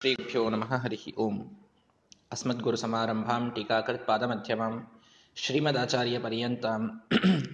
ಶ್ರೀಭ್ಯೋ 0.00 0.50
ನಮಃ 0.50 0.74
ಹರಿ 0.76 1.14
ಓಂ 1.16 1.36
ಅಸ್ಮದ್ಗುರುಸಮಾರಂಭಾಂ 2.32 3.50
ಟೀಕಾಕೃತ್ಪಾದಮಧ್ಯಮಾಂ 3.54 4.74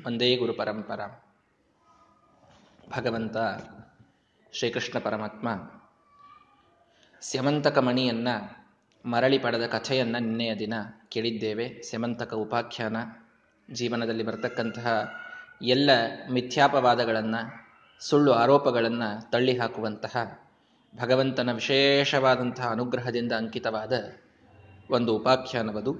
ಒಂದೇ 0.06 0.36
ಗುರು 0.36 0.52
ಪರಂಪರ 0.52 1.00
ಭಗವಂತ 2.90 3.36
ಶ್ರೀಕೃಷ್ಣ 4.52 4.98
ಪರಮಾತ್ಮ 4.98 5.48
ಸ್ಯಮಂತಕ 7.22 7.78
ಮಣಿಯನ್ನ 7.78 8.28
ಮರಳಿ 9.06 9.38
ಪಡೆದ 9.38 9.66
ಕಥೆಯನ್ನ 9.66 10.16
ನಿನ್ನೆಯ 10.18 10.54
ದಿನ 10.54 10.74
ಕೇಳಿದ್ದೇವೆ, 11.08 11.82
ಸ್ಯಮಂತಕ 11.82 12.32
ಉಪಾಖ್ಯಾನ, 12.32 12.96
ಜೀವನದಲ್ಲಿ 13.70 14.22
ಬರ್ತಕ್ಕಂತಹ 14.22 15.14
ಎಲ್ಲ 15.62 15.90
ಮಿಥ್ಯಾಪವಾದಗಳನ್ನು, 16.32 17.42
ಸುಳ್ಳು 18.00 18.32
ಆರೋಪಗಳನ್ನು 18.32 19.30
ತಳ್ಳಿ 19.30 19.58
ಹಾಕುವಂತಹ 19.58 20.16
ಭಗವಂತನ 21.00 21.52
ವಿಶೇಷವಾದಂತಹ 21.52 22.68
ಅನುಗ್ರಹದಿಂದ 22.68 23.32
ಅಂಕಿತವಾದ 23.32 23.92
ಒಂದು 24.90 25.16
ಉಪಾಖ್ಯಾನವದು. 25.16 25.92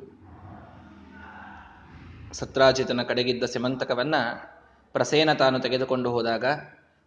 ಸತ್ರಾಜಿತನ 2.33 3.03
ಕಡೆಗಿದ್ದ 3.03 3.45
ಸಿಮಂತಕವನ್ನು 3.45 4.53
ಪ್ರಸೇನ 4.93 5.33
ತಾನು 5.33 5.61
ತೆಗೆದುಕೊಂಡು 5.61 6.11
ಹೋದಾಗ 6.11 6.45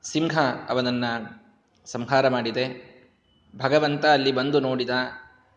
ಸಿಂಹ 0.03 0.39
ಅವನನ್ನು 0.70 1.11
ಸಂಹಾರ 1.85 2.27
ಮಾಡಿದೆ. 2.27 2.95
ಭಗವಂತ 3.58 4.05
ಅಲ್ಲಿ 4.05 4.31
ಬಂದು 4.31 4.59
ನೋಡಿದ, 4.59 4.89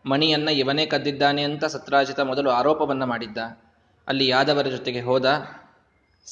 ಮಣಿಯನ್ನು 0.05 0.51
ಇವನೇ 0.51 0.85
ಕದ್ದಿದ್ದಾನೆ 0.85 1.43
ಅಂತ 1.43 1.65
ಸತ್ರಾಜಿತ 1.65 2.19
ಮೊದಲು 2.19 2.49
ಆರೋಪವನ್ನು 2.49 3.05
ಮಾಡಿದ್ದ. 3.05 3.37
ಅಲ್ಲಿ 4.07 4.27
ಯಾದವರ 4.27 4.65
ಜೊತೆಗೆ 4.65 5.01
ಹೋದ 5.01 5.25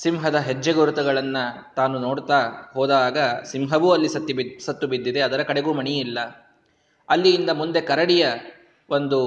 ಸಿಂಹದ 0.01 0.35
ಹೆಜ್ಜೆ 0.35 0.73
ಗುರುತುಗಳನ್ನು 0.73 1.75
ತಾನು 1.75 1.99
ನೋಡ್ತಾ 1.99 2.71
ಹೋದಾಗ 2.73 3.17
ಸಿಂಹವೂ 3.43 3.91
ಅಲ್ಲಿ 3.91 4.09
ಸತ್ತಿ 4.09 4.33
ಬಿದ್, 4.33 4.59
ಸತ್ತು 4.59 4.87
ಬಿದ್ದಿದೆ, 4.87 5.21
ಅದರ 5.21 5.43
ಕಡೆಗೂ 5.43 5.73
ಮಣಿ 5.73 5.97
ಇಲ್ಲ. 5.97 6.19
ಅಲ್ಲಿಯಿಂದ 7.09 7.49
ಮುಂದೆ 7.49 7.81
ಕರಡಿಯ 7.81 8.27
ಒಂದು 8.89 9.19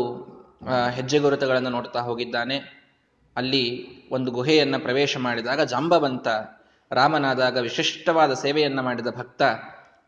ಹೆಜ್ಜೆ 0.91 1.19
ಗುರುತುಗಳನ್ನು 1.19 1.71
ನೋಡ್ತಾ 1.71 2.01
ಹೋಗಿದ್ದಾನೆ. 2.01 2.59
ಅಲ್ಲಿ 3.37 3.65
ಒಂದು 4.11 4.31
ಗುಹೆಯನ್ನು 4.31 4.79
ಪ್ರವೇಶ 4.81 5.17
ಮಾಡಿದಾಗ 5.17 5.61
ಜಾಂಬವಂತ 5.63 6.29
ರಾಮನಾದಾಗ 6.93 7.59
ವಿಶಿಷ್ಟವಾದ 7.59 8.33
ಸೇವೆಯನ್ನು 8.35 8.83
ಮಾಡಿದ 8.83 9.07
ಭಕ್ತ 9.07 9.43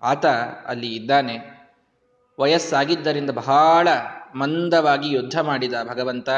ಆತ 0.02 0.26
ಅಲ್ಲಿ 0.66 0.94
ಇದ್ದಾನೆ. 0.94 1.36
ವಯಸ್ಸಾಗಿದ್ದರಿಂದ 2.40 3.30
ಬಹಳ 3.30 3.88
ಮಂದವಾಗಿ 4.34 5.08
ಯುದ್ಧ 5.10 5.40
ಮಾಡಿದ 5.40 5.72
ಭಗವಂತ. 5.88 6.28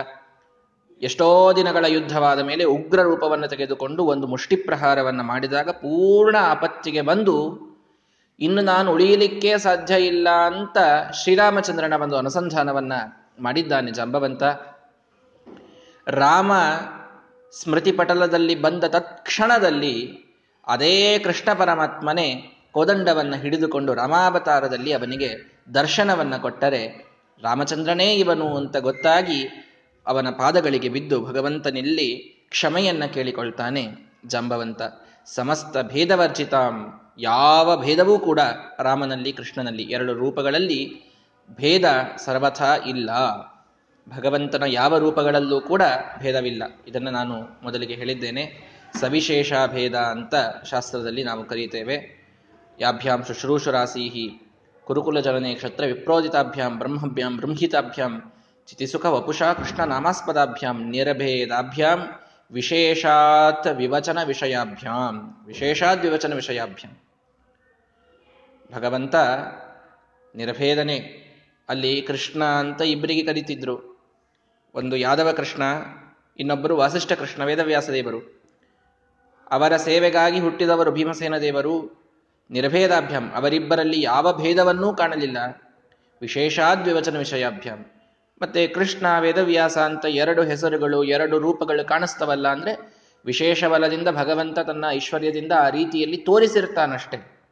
ಎಷ್ಟೋ 1.03 1.53
ದಿನಗಳ 1.57 1.85
ಯುದ್ಧವಾದ 1.89 2.41
ಮೇಲೆ 2.41 2.65
ಉಗ್ರ 2.65 3.01
ರೂಪವನ್ನು 3.03 3.49
ತೆಗೆದುಕೊಂಡು 3.49 4.05
ಒಂದು 4.05 4.27
ಮುಷ್ಟಿ 4.27 4.57
ಪ್ರಹಾರವನ್ನು 4.57 5.23
ಮಾಡಿದಾಗ 5.23 5.71
ಪೂರ್ಣ 5.71 6.37
ಆಪತ್ತಿಗೆ 6.41 7.01
ಬಂದು, 7.01 7.37
ಇನ್ನು 8.41 8.63
ನಾನು 8.63 8.93
ಉಳಿಯಲಿಕ್ಕೆ 8.93 9.59
ಸಾಧ್ಯ 9.59 9.95
ಇಲ್ಲ 9.95 10.29
ಅಂತ 10.29 10.79
ಶ್ರೀರಾಮಚಂದ್ರನ 11.13 11.93
ಒಂದು 12.03 12.17
ಅನುಸಂಧಾನವನ್ನ 12.17 12.93
ಮಾಡಿದ್ದಾನೆ 13.41 13.91
ಜಂಬವಂತ. 13.91 14.43
ರಾಮ 16.07 16.53
ಸ್ಮೃತಿ 17.53 17.93
ಪಟಲದಲ್ಲಿ 17.93 18.55
ಬಂದ 18.55 18.85
ತತ್ಕ್ಷಣದಲ್ಲಿ 18.85 19.95
ಅದೇ 20.67 21.19
ಕೃಷ್ಣ 21.19 21.53
ಪರಮಾತ್ಮನೇ 21.53 22.29
ಕೋದಂಡವನ್ನು 22.73 23.37
ಹಿಡಿದುಕೊಂಡು 23.37 23.95
ರಾಮಾವತಾರದಲ್ಲಿ 23.95 24.93
ಅವನಿಗೆ 24.93 25.31
ದರ್ಶನವನ್ನ 25.75 26.37
ಕೊಟ್ಟರೆ, 26.37 26.83
ರಾಮಚಂದ್ರನೇ 27.43 28.09
ಇವನು 28.15 28.49
ಅಂತ 28.57 28.77
ಗೊತ್ತಾಗಿ 28.77 29.41
ಅವನ 30.07 30.31
ಪಾದಗಳಿಗೆ 30.31 30.89
ಬಿದ್ದು 30.89 31.25
ಭಗವಂತನಿಲ್ಲಿ 31.25 32.17
ಕ್ಷಮೆಯನ್ನ 32.51 33.05
ಕೇಳಿಕೊಳ್ತಾನೆ. 33.05 33.89
ಜಾಂಬವಂತ, 34.27 34.83
ಸಮಸ್ತ 35.27 35.77
ಭೇದವರ್ಜಿತಾಂ. 35.79 37.01
ಯಾವ 37.19 37.83
ಭೇದವೂ 37.83 38.19
ಕೂಡ 38.19 38.41
ರಾಮನಲ್ಲಿ, 38.81 39.33
ಕೃಷ್ಣನಲ್ಲಿ 39.33 39.83
ಎರಡು 39.83 40.13
ರೂಪಗಳಲ್ಲಿ 40.13 41.13
ಭೇದ 41.57 41.85
ಸರ್ವಥಾ 42.25 42.77
ಇಲ್ಲ. 42.77 43.11
ಭಗವಂತನ 44.17 44.63
ಯಾವ 44.67 44.99
ರೂಪಗಳಲ್ಲೂ 44.99 45.61
ಕೂಡ 45.61 45.83
ಭೇದವಿಲ್ಲ. 46.19 46.63
ಇದನ್ನು 46.89 47.11
ನಾನು 47.11 47.35
ಮೊದಲಿಗೆ 47.63 47.95
ಹೇಳಿದ್ದೇನೆ. 47.95 48.75
ಸವಿಶೇಷ 49.01 49.53
ಭೇದ 49.67 49.95
ಅಂತ 49.95 50.35
ಶಾಸ್ತ್ರದಲ್ಲಿ 50.71 51.25
ನಾವು 51.25 51.45
ಕರೀತೇವೆ. 51.45 52.25
ಯಾಭ್ಯಾಂ 52.81 53.25
ಶುಶ್ರೂಷುರಾಸೀಹಿ, 53.25 54.53
ಕುರುಕುಲ 54.85 55.21
ಜನನೆ 55.21 55.55
ಕ್ಷತ್ರ 55.55 55.85
ವಿಪ್ರೋಜಿತಾಭ್ಯಾಂ, 55.85 56.79
ಬ್ರಹ್ಮಭ್ಯಾಂ 56.79 57.37
ಬ್ರಹ್ಮಿತಾಭ್ಯಾಂ 57.37 58.34
ಚಿತಿಸುಖ 58.67 59.07
ವಪುಷಾ 59.07 59.53
ಕೃಷ್ಣ 59.53 59.85
ನಾಮಾಸ್ಪದಾಭ್ಯಾಂ 59.85 60.91
ನಿರಭೇದಾಭ್ಯಾಂ 60.91 62.01
ವಿಶೇಷಾತ್ 62.51 63.67
ವಿವಚನ 63.67 64.23
ವಿಷಯಾಭ್ಯಾಂ 64.23 65.45
ವಿಶೇಷಾತ್ 65.47 66.03
ವಿವಚನ 66.03 66.35
ವಿಷಯಾಭ್ಯಾಂ 66.35 66.97
ಭಗವಂತ 68.73 69.15
ನಿರಭೇದನೆ 70.35 71.25
ಅಲ್ಲಿ 71.69 72.03
ಕೃಷ್ಣ 72.03 72.45
ಅಂತ 72.45 72.83
ಇಬ್ಬರಿಗೆ 72.83 73.25
ಕರೀತಿದ್ರು. 73.25 74.03
ಒಂದು 74.75 74.97
ಯಾದವ 74.97 75.33
ಕೃಷ್ಣ, 75.33 75.63
ಇನ್ನೊಬ್ಬರು 76.39 76.77
ವಾಸಿಷ್ಠ 76.77 77.13
ಕೃಷ್ಣ, 77.13 77.45
ವೇದವ್ಯಾಸ 77.45 77.91
ದೇವರು. 77.91 78.43
ಅವರ 79.51 79.77
ಸೇವೆಗಾಗಿ 79.77 80.41
ಹುಟ್ಟಿದವರು 80.41 80.93
ಭೀಮಸೇನ 80.93 81.39
ದೇವರು. 81.39 82.05
ನಿರ್ಭೇದಾಭ್ಯಾಂ 82.51 83.33
ಅವರಿಬ್ಬರಲ್ಲಿ 83.35 84.03
ಯಾವ 84.03 84.43
ಭೇದವನ್ನೂ 84.43 84.95
ಕಾಣಲಿಲ್ಲ. 84.95 85.39
ವಿಶೇಷಾದ್ವಿವಚನ 86.21 87.19
ವಿಷಯಾಭ್ಯಾಂ 87.19 87.91
ಮತ್ತೆ 88.45 88.67
ಕೃಷ್ಣ, 88.67 89.21
ವೇದವ್ಯಾಸ 89.21 89.79
ಅಂತ 89.79 90.05
ಎರಡು 90.05 90.43
ಹೆಸರುಗಳು, 90.43 91.05
ಎರಡು 91.05 91.39
ರೂಪಗಳು 91.39 91.87
ಕಾಣಿಸ್ತವಲ್ಲ 91.87 92.49
ಅಂದ್ರೆ 92.49 92.95
ವಿಶೇಷ 93.25 93.65
ಬಲದಿಂದ 93.65 94.09
ಭಗವಂತ 94.09 94.59
ತನ್ನ 94.59 94.85
ಐಶ್ವರ್ಯದಿಂದ 94.89 95.53
ಆ 95.53 95.69
ರೀತಿಯಲ್ಲಿ 95.69 96.17
ತೋರಿಸಿರ್ತಾನಷ್ಟೆ. 96.17 97.43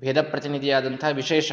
ಭೇದ 0.00 0.22
ಪ್ರತಿನಿಧಿಯಾದಂತಹ 0.22 1.08
ವಿಶೇಷ. 1.08 1.52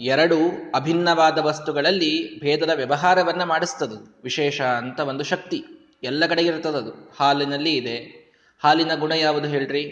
ಎರಡು 0.00 0.36
ಅಭಿನ್ನವಾದ 0.74 1.38
ವಸ್ತುಗಳಲ್ಲಿ 1.38 2.40
ಭೇದದ 2.40 2.70
ವ್ಯವಹಾರವನ್ನ 2.74 3.44
ಮಾಡಿಸ್ತದು. 3.44 4.20
ವಿಶೇಷ 4.24 4.60
ಅಂತ 4.60 5.00
ಒಂದು 5.00 5.24
ಶಕ್ತಿ 5.24 5.64
ಎಲ್ಲ 6.02 6.26
ಕಡೆ 6.26 6.42
ಇರ್ತದದು 6.42 7.14
ಹಾಲಿನಲ್ಲಿ 7.20 7.76
ಇದೆ. 7.76 7.96
ಹಾಲಿನ 8.62 8.94
ಗುಣ 8.94 9.12
ಯಾವುದು 9.12 9.48
ಹೇಳ್ರಿ? 9.48 9.88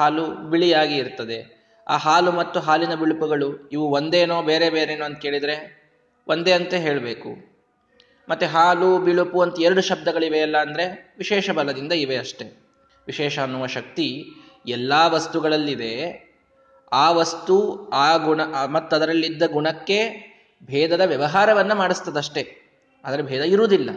ಹಾಲು 0.00 0.26
ಬಿಳಿಯಾಗಿ 0.26 0.96
ಇರ್ತದೆ. 0.96 1.64
ಆ 1.88 1.96
ಹಾಲು 1.96 2.32
ಮತ್ತು 2.32 2.60
ಹಾಲಿನ 2.60 2.94
ಬಿಳುಪುಗಳು 2.94 3.68
ಇವು 3.68 3.90
ಒಂದೇನೋ 3.90 4.42
ಬೇರೆ 4.42 4.70
ಬೇರೆನೋ 4.70 5.04
ಅಂತ 5.04 5.18
ಕೇಳಿದ್ರೆ 5.18 5.83
ಒಂದೇ 6.28 6.52
ಅಂತ 6.52 6.74
ಹೇಳಬೇಕು. 6.74 7.54
ಮತ್ತೆ 8.28 8.46
ಹಾಲು, 8.46 8.98
ಬಿಳುಪು 8.98 9.40
ಅಂತ 9.40 9.60
ಎರಡು 9.60 9.80
ಶಬ್ದಗಳಿವೆಯಲ್ಲ 9.80 10.58
ಅಂದರೆ 10.58 10.84
ಅಂದ್ರೆ 10.84 11.14
ವಿಶೇಷ 11.18 11.50
ಬಲದಿಂದ 11.50 11.92
ಇವೆ 11.92 12.16
ಅಷ್ಟೇ. 12.16 12.66
ವಿಶೇಷ 13.06 13.38
ಅನ್ನುವ 13.38 13.66
ಶಕ್ತಿ 13.66 14.24
ಎಲ್ಲ 14.66 14.92
ವಸ್ತುಗಳಲ್ಲಿದೆ. 15.08 16.24
ಆ 16.92 17.10
ವಸ್ತು, 17.10 17.88
ಆ 17.88 18.16
ಗುಣ 18.16 18.40
ಮತ್ತದರಲ್ಲಿದ್ದ 18.44 19.42
ಗುಣಕ್ಕೆ 19.42 20.24
ಭೇದದ 20.62 21.00
ವ್ಯವಹಾರವನ್ನು 21.00 21.74
ಮಾಡಿಸ್ತದಷ್ಟೇ. 21.74 22.56
ಆದರೆ 23.04 23.22
ಭೇದ 23.22 23.40
ಇರುವುದಿಲ್ಲ. 23.40 23.90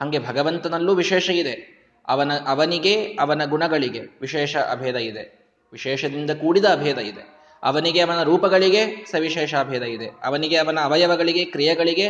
ಹಾಗೆ 0.00 0.18
ಭಗವಂತನಲ್ಲೂ 0.18 0.94
ವಿಶೇಷ 0.94 1.30
ಇದೆ. 1.30 1.84
ಅವನ, 2.08 2.32
ಅವನಿಗೆ, 2.46 3.16
ಅವನ 3.20 3.44
ಗುಣಗಳಿಗೆ 3.44 4.00
ವಿಶೇಷ 4.20 4.56
ಅಭೇದ 4.56 4.96
ಇದೆ. 4.96 5.48
ವಿಶೇಷದಿಂದ 5.72 6.30
ಕೂಡಿದ 6.30 6.64
ಅಭೇದ 6.64 6.98
ಇದೆ. 6.98 7.39
ಅವನಿಗೆ 7.62 8.00
ಅವನ 8.00 8.22
ರೂಪಗಳಿಗೆ 8.22 8.82
ಸವಿಶೇಷ 9.10 9.54
ಭೇದ 9.64 9.82
ಇದೆ. 9.82 10.08
ಅವನಿಗೆ 10.24 10.56
ಅವನ 10.56 10.78
ಅವಯವಗಳಿಗೆ, 10.84 11.44
ಕ್ರಿಯೆಗಳಿಗೆ 11.44 12.06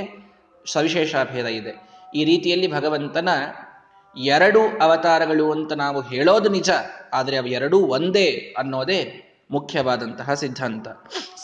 ಸವಿಶೇಷ 0.72 1.14
ಭೇದ 1.32 1.46
ಇದೆ. 1.46 1.72
ಈ 2.14 2.24
ರೀತಿಯಲ್ಲಿ 2.24 2.68
ಭಗವಂತನ 2.72 3.28
ಎರಡು 4.16 4.60
ಅವತಾರಗಳು 4.82 5.52
ಅಂತ 5.52 5.72
ನಾವು 5.72 6.00
ಹೇಳೋದು 6.00 6.48
ನಿಜ, 6.48 6.70
ಆದರೆ 7.14 7.36
ಅವು 7.36 7.46
ಎರಡೂ 7.46 7.78
ಒಂದೇ 7.78 8.54
ಅನ್ನೋದೇ 8.58 9.00
ಮುಖ್ಯವಾದಂತಹ 9.50 10.34
ಸಿದ್ಧಾಂತ. 10.34 10.88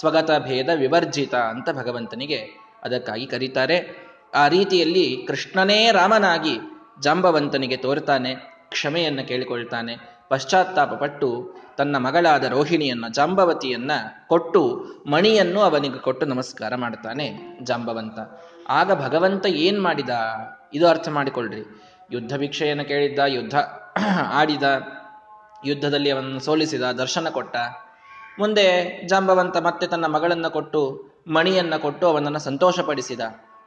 ಸ್ವಗತ 0.00 0.30
ಭೇದ 0.38 0.68
ವಿವರ್ಜಿತ 0.74 1.34
ಅಂತ 1.34 1.68
ಭಗವಂತನಿಗೆ 1.70 2.40
ಅದಕ್ಕಾಗಿ 2.82 3.26
ಕರೀತಾರೆ. 3.26 3.78
ಆ 4.34 4.48
ರೀತಿಯಲ್ಲಿ 4.48 5.26
ಕೃಷ್ಣನೇ 5.28 5.78
ರಾಮನಾಗಿ 5.92 6.56
ಜಾಂಬವಂತನಿಗೆ 7.02 7.76
ತೋರ್ತಾನೆ, 7.76 8.34
ಕ್ಷಮೆಯನ್ನು 8.68 9.28
ಕೇಳಿಕೊಳ್ತಾನೆ. 9.28 10.15
ಪಶ್ಚಾತ್ತಾಪ 10.28 10.94
ಪಟ್ಟು 10.94 11.54
ತನ್ನ 11.76 11.96
ಮಗಳಾದ 11.96 12.44
ರೋಹಿಣಿಯನ್ನ, 12.44 13.04
ಜಾಂಬವತಿಯನ್ನ 13.12 13.90
ಕೊಟ್ಟು 14.28 14.84
ಮಣಿಯನ್ನು 15.10 15.60
ಅವನಿಗೆ 15.60 15.98
ಕೊಟ್ಟು 15.98 16.26
ನಮಸ್ಕಾರ 16.26 16.74
ಮಾಡ್ತಾನೆ 16.74 17.58
ಜಾಂಬವಂತ. 17.62 18.18
ಆಗ 18.68 19.02
ಭಗವಂತ 19.02 19.46
ಏನ್ 19.46 19.82
ಮಾಡಿದ? 19.82 20.10
ಇದು 20.74 20.88
ಅರ್ಥ 20.88 21.08
ಮಾಡಿಕೊಳ್ಳ್ರಿ 21.08 21.80
ಯುದ್ಧ 22.12 22.36
ಭಿಕ್ಷೆಯನ್ನು 22.36 22.84
ಕೇಳಿದ್ದ, 22.84 23.18
ಯುದ್ಧ 23.26 23.54
ಆಡಿದ, 24.32 24.62
ಯುದ್ಧದಲ್ಲಿ 25.64 26.10
ಅವನನ್ನು 26.10 26.40
ಸೋಲಿಸಿದ, 26.40 26.82
ದರ್ಶನ 26.82 27.28
ಕೊಟ್ಟ. 27.28 27.56
ಮುಂದೆ 28.38 29.00
ಜಾಂಬವಂತ 29.06 29.56
ಮತ್ತೆ 29.56 29.86
ತನ್ನ 29.86 30.06
ಮಗಳನ್ನ 30.06 30.48
ಕೊಟ್ಟು, 30.48 31.04
ಮಣಿಯನ್ನ 31.28 31.76
ಕೊಟ್ಟು 31.76 32.06
ಅವನನ್ನು 32.06 32.38
ಸಂತೋಷಪಡಿಸಿದ. 32.38 33.20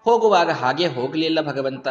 ಹೋಗುವಾಗ 0.03 0.51
ಹಾಗೆ 0.51 0.87
ಹೋಗಲಿಲ್ಲ 0.87 1.41
ಭಗವಂತ. 1.41 1.87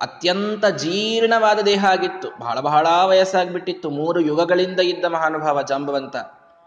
ಅತ್ಯಂತ 0.00 0.66
ಜೀರ್ಣವಾದ 0.66 1.58
ದೇಹ 1.58 1.84
ಆಗಿತ್ತು. 1.84 2.28
ಬಹಳ 2.40 2.60
ಬಹಳ 2.60 2.86
ವಯಸ್ಸಾಗ್ಬಿಟ್ಟಿತ್ತು. 3.04 3.90
ಮೂರು 3.90 4.20
ಯುಗಗಳಿಂದ 4.20 4.80
ಇದ್ದ 4.80 5.04
ಮಹಾನುಭಾವ 5.04 5.62
ಜಾಂಬವಂತ. 5.62 6.16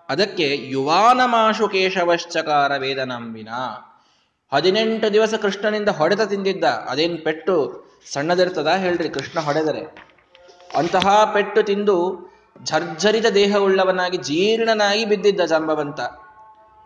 ಅದಕ್ಕೆ 0.09 0.55
ಯುವಾನಮಾಶು 0.55 1.67
ಕೇಶವಶ್ಚಕಾರ 1.67 2.77
ವೇದನಾಂಬಿನ 2.77 3.47
ಹದಿನೆಂಟು 4.53 5.13
ದಿವಸ 5.13 5.33
ಕೃಷ್ಣನಿಂದ 5.33 5.89
ಹೊಡೆತ 5.89 6.21
ತಿಂದಿದ್ದ. 6.21 6.63
ಅದೇನ್ 6.63 7.17
ಪೆಟ್ಟು? 7.17 7.85
ಸಣ್ಣದಿರ್ತದ 8.13 8.67
ಹೇಳ್ರಿ, 8.67 9.09
ಕೃಷ್ಣ 9.09 9.39
ಹೊಡೆದರೆ. 9.39 10.09
ಅಂತಹ 10.77 11.31
ಪೆಟ್ಟು 11.33 11.63
ತಿಂದು 11.63 12.29
ಝರ್ಝರಿತ 12.63 13.25
ದೇಹವುಳ್ಳವನಾಗಿ 13.25 14.17
ಜೀರ್ಣನಾಗಿ 14.17 15.05
ಬಿದ್ದಿದ್ದ 15.05 15.41
ಜಾಂಬವಂತ. 15.41 15.99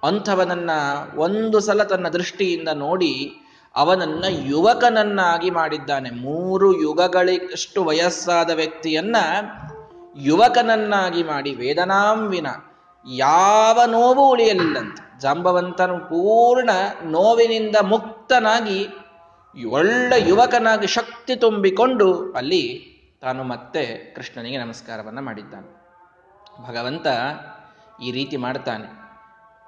ಅಂಥವನನ್ನ 0.04 0.70
ಒಂದು 1.16 1.60
ಸಲ 1.60 1.84
ತನ್ನ 1.84 2.08
ದೃಷ್ಟಿಯಿಂದ 2.08 2.68
ನೋಡಿ 2.74 3.34
ಅವನನ್ನ 3.76 4.24
ಯುವಕನನ್ನಾಗಿ 4.30 5.50
ಮಾಡಿದ್ದಾನೆ. 5.50 6.10
ಮೂರು 6.10 6.82
ಯುಗಗಳಿಗಷ್ಟು 6.82 7.84
ವಯಸ್ಸಾದ 7.84 8.50
ವ್ಯಕ್ತಿಯನ್ನ 8.50 9.16
ಯುವಕನನ್ನಾಗಿ 10.18 11.24
ಮಾಡಿ, 11.24 11.54
ವೇದನಾಂವಿನ 11.54 12.48
ಯಾವ 13.10 13.82
ನೋವು 13.86 14.30
ಉಳಿಯಲಿಲ್ಲಂತೆ. 14.30 15.20
ಜಾಂಬವಂತನು 15.20 16.00
ಪೂರ್ಣ 16.00 16.70
ನೋವಿನಿಂದ 17.04 17.76
ಮುಕ್ತನಾಗಿ 17.82 18.88
ಒಳ್ಳೆ 19.70 20.30
ಯುವಕನಾಗಿ 20.30 20.88
ಶಕ್ತಿ 20.88 21.36
ತುಂಬಿಕೊಂಡು 21.36 22.34
ಅಲ್ಲಿ 22.34 22.94
ತಾನು 23.22 23.44
ಮತ್ತೆ 23.44 24.14
ಕೃಷ್ಣನಿಗೆ 24.16 24.58
ನಮಸ್ಕಾರವನ್ನ 24.58 25.20
ಮಾಡಿದ್ದಾನೆ. 25.20 25.84
ಭಗವಂತ 26.68 27.08
ಈ 28.04 28.12
ರೀತಿ 28.12 28.38
ಮಾಡ್ತಾನೆ. 28.38 29.04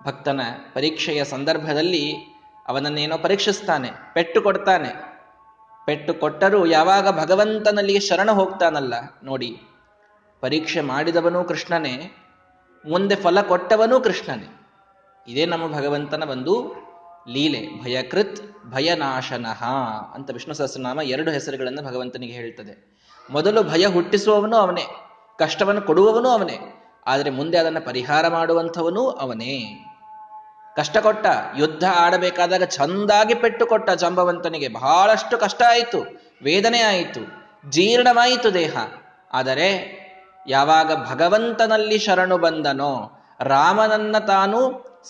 ಭಕ್ತನ 0.05 0.41
ಪರೀಕ್ಷೆಯ 0.73 1.23
ಸಂದರ್ಭದಲ್ಲಿ 1.23 2.34
ಅವನನ್ನೇನೋ 2.67 3.17
ಪರೀಕ್ಷಿಸ್ತಾನೆ, 3.17 3.89
ಪೆಟ್ಟು 4.13 4.41
ಕೊಡ್ತಾನೆ. 4.41 4.91
ಪೆಟ್ಟು 5.85 6.13
ಕೊಟ್ಟರೂ 6.13 6.65
ಯಾವಾಗ 6.65 7.07
ಭಗವಂತನಲ್ಲಿ 7.19 7.99
ಶರಣ 7.99 8.31
ಹೋಗ್ತಾನಲ್ಲ 8.31 8.93
ನೋಡಿ. 9.23 9.49
ಪರೀಕ್ಷೆ 10.43 10.81
ಮಾಡಿದವನೂ 10.81 11.43
ಕೃಷ್ಣನೇ, 11.43 11.93
ಮುಂದೆ 12.83 13.15
ಫಲ 13.15 13.41
ಕೊಟ್ಟವನೂ 13.41 13.99
ಕೃಷ್ಣನೇ. 13.99 14.47
ಇದೇ 15.27 15.45
ನಮ್ಮ 15.45 15.65
ಭಗವಂತನ 15.75 16.23
ಒಂದು 16.29 16.55
ಲೀಲೆ, 17.29 17.61
ಭಯಕೃತ್ 17.83 18.39
ಭಯನಾಶನಃ 18.71 19.63
ಅಂತ 20.13 20.29
ವಿಷ್ಣು 20.29 20.53
ಸಹಸ್ರನಾಮ 20.53 20.99
ಎರಡು 21.01 21.31
ಹೆಸರುಗಳನ್ನು 21.31 21.81
ಭಗವಂತನಿಗೆ 21.83 22.33
ಹೇಳ್ತದೆ. 22.33 22.73
ಮೊದಲು 23.31 23.63
ಭಯ 23.63 23.85
ಹುಟ್ಟಿಸುವವನು 23.85 24.55
ಅವನೇ, 24.55 24.85
ಕಷ್ಟವನ್ನು 25.39 25.81
ಕೊಡುವವನು 25.81 26.29
ಅವನೇ, 26.29 26.57
ಆದರೆ 27.07 27.29
ಮುಂದೆ 27.29 27.57
ಅದನ್ನು 27.57 27.81
ಪರಿಹಾರ 27.85 28.27
ಮಾಡುವಂಥವನೂ 28.27 29.03
ಅವನೇ. 29.23 29.55
ಕಷ್ಟ 30.75 30.97
ಕೊಟ್ಟ, 30.97 31.25
ಯುದ್ಧ 31.57 31.83
ಆಡಬೇಕಾದಾಗ 31.95 32.63
ಚಂದಾಗಿ 32.63 33.33
ಪೆಟ್ಟು 33.33 33.65
ಕೊಟ್ಟ 33.65 33.89
ಜಂಬವಂತನಿಗೆ 33.89 34.67
ಬಹಳಷ್ಟು 34.67 35.37
ಕಷ್ಟ 35.37 35.61
ಆಯಿತು, 35.69 35.99
ವೇದನೆ 36.43 36.81
ಆಯಿತು, 36.81 37.21
ಜೀರ್ಣವಾಯಿತು 37.69 38.53
ದೇಹ. 38.53 38.77
ಆದರೆ 39.33 39.69
ಯಾವಾಗ 40.47 41.11
ಭಗವಂತನಲ್ಲಿ 41.11 41.97
ಶರಣು 41.97 42.37
ಬಂದನೋ, 42.37 43.11
ರಾಮನನ್ನ 43.41 44.17
ತಾನು 44.17 44.59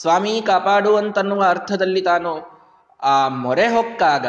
ಸ್ವಾಮಿ 0.01 0.41
ಕಾಪಾಡುವಂತನ್ನುವ 0.45 1.43
ಅರ್ಥದಲ್ಲಿ 1.43 2.01
ತಾನು 2.01 2.55
ಆ 3.03 3.27
ಮೊರೆ 3.27 3.67
ಹೊಕ್ಕಾಗ, 3.67 4.27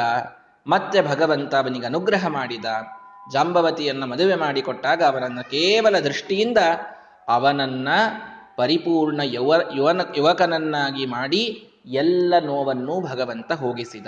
ಮತ್ತೆ 0.67 1.03
ಭಗವಂತ 1.03 1.55
ಅವನಿಗೆ 1.55 1.87
ಅನುಗ್ರಹ 1.87 2.27
ಮಾಡಿದ, 2.27 2.65
ಜಾಂಬವತಿಯನ್ನ 3.33 4.05
ಮದುವೆ 4.05 4.35
ಮಾಡಿಕೊಟ್ಟಾಗ 4.35 5.03
ಅವನನ್ನ 5.03 5.41
ಕೇವಲ 5.41 5.99
ದೃಷ್ಟಿಯಿಂದ 5.99 6.59
ಅವನನ್ನ 7.29 7.88
ಪರಿಪೂರ್ಣ 8.56 9.20
ಯುವ, 9.25 9.55
ಯುವನ, 9.75 10.00
ಯುವಕನನ್ನಾಗಿ 10.17 11.06
ಮಾಡಿ 11.06 11.70
ಎಲ್ಲ 11.87 12.35
ನೋವನ್ನು 12.41 13.00
ಭಗವಂತ 13.00 13.53
ಹೋಗಿಸಿದ. 13.53 14.06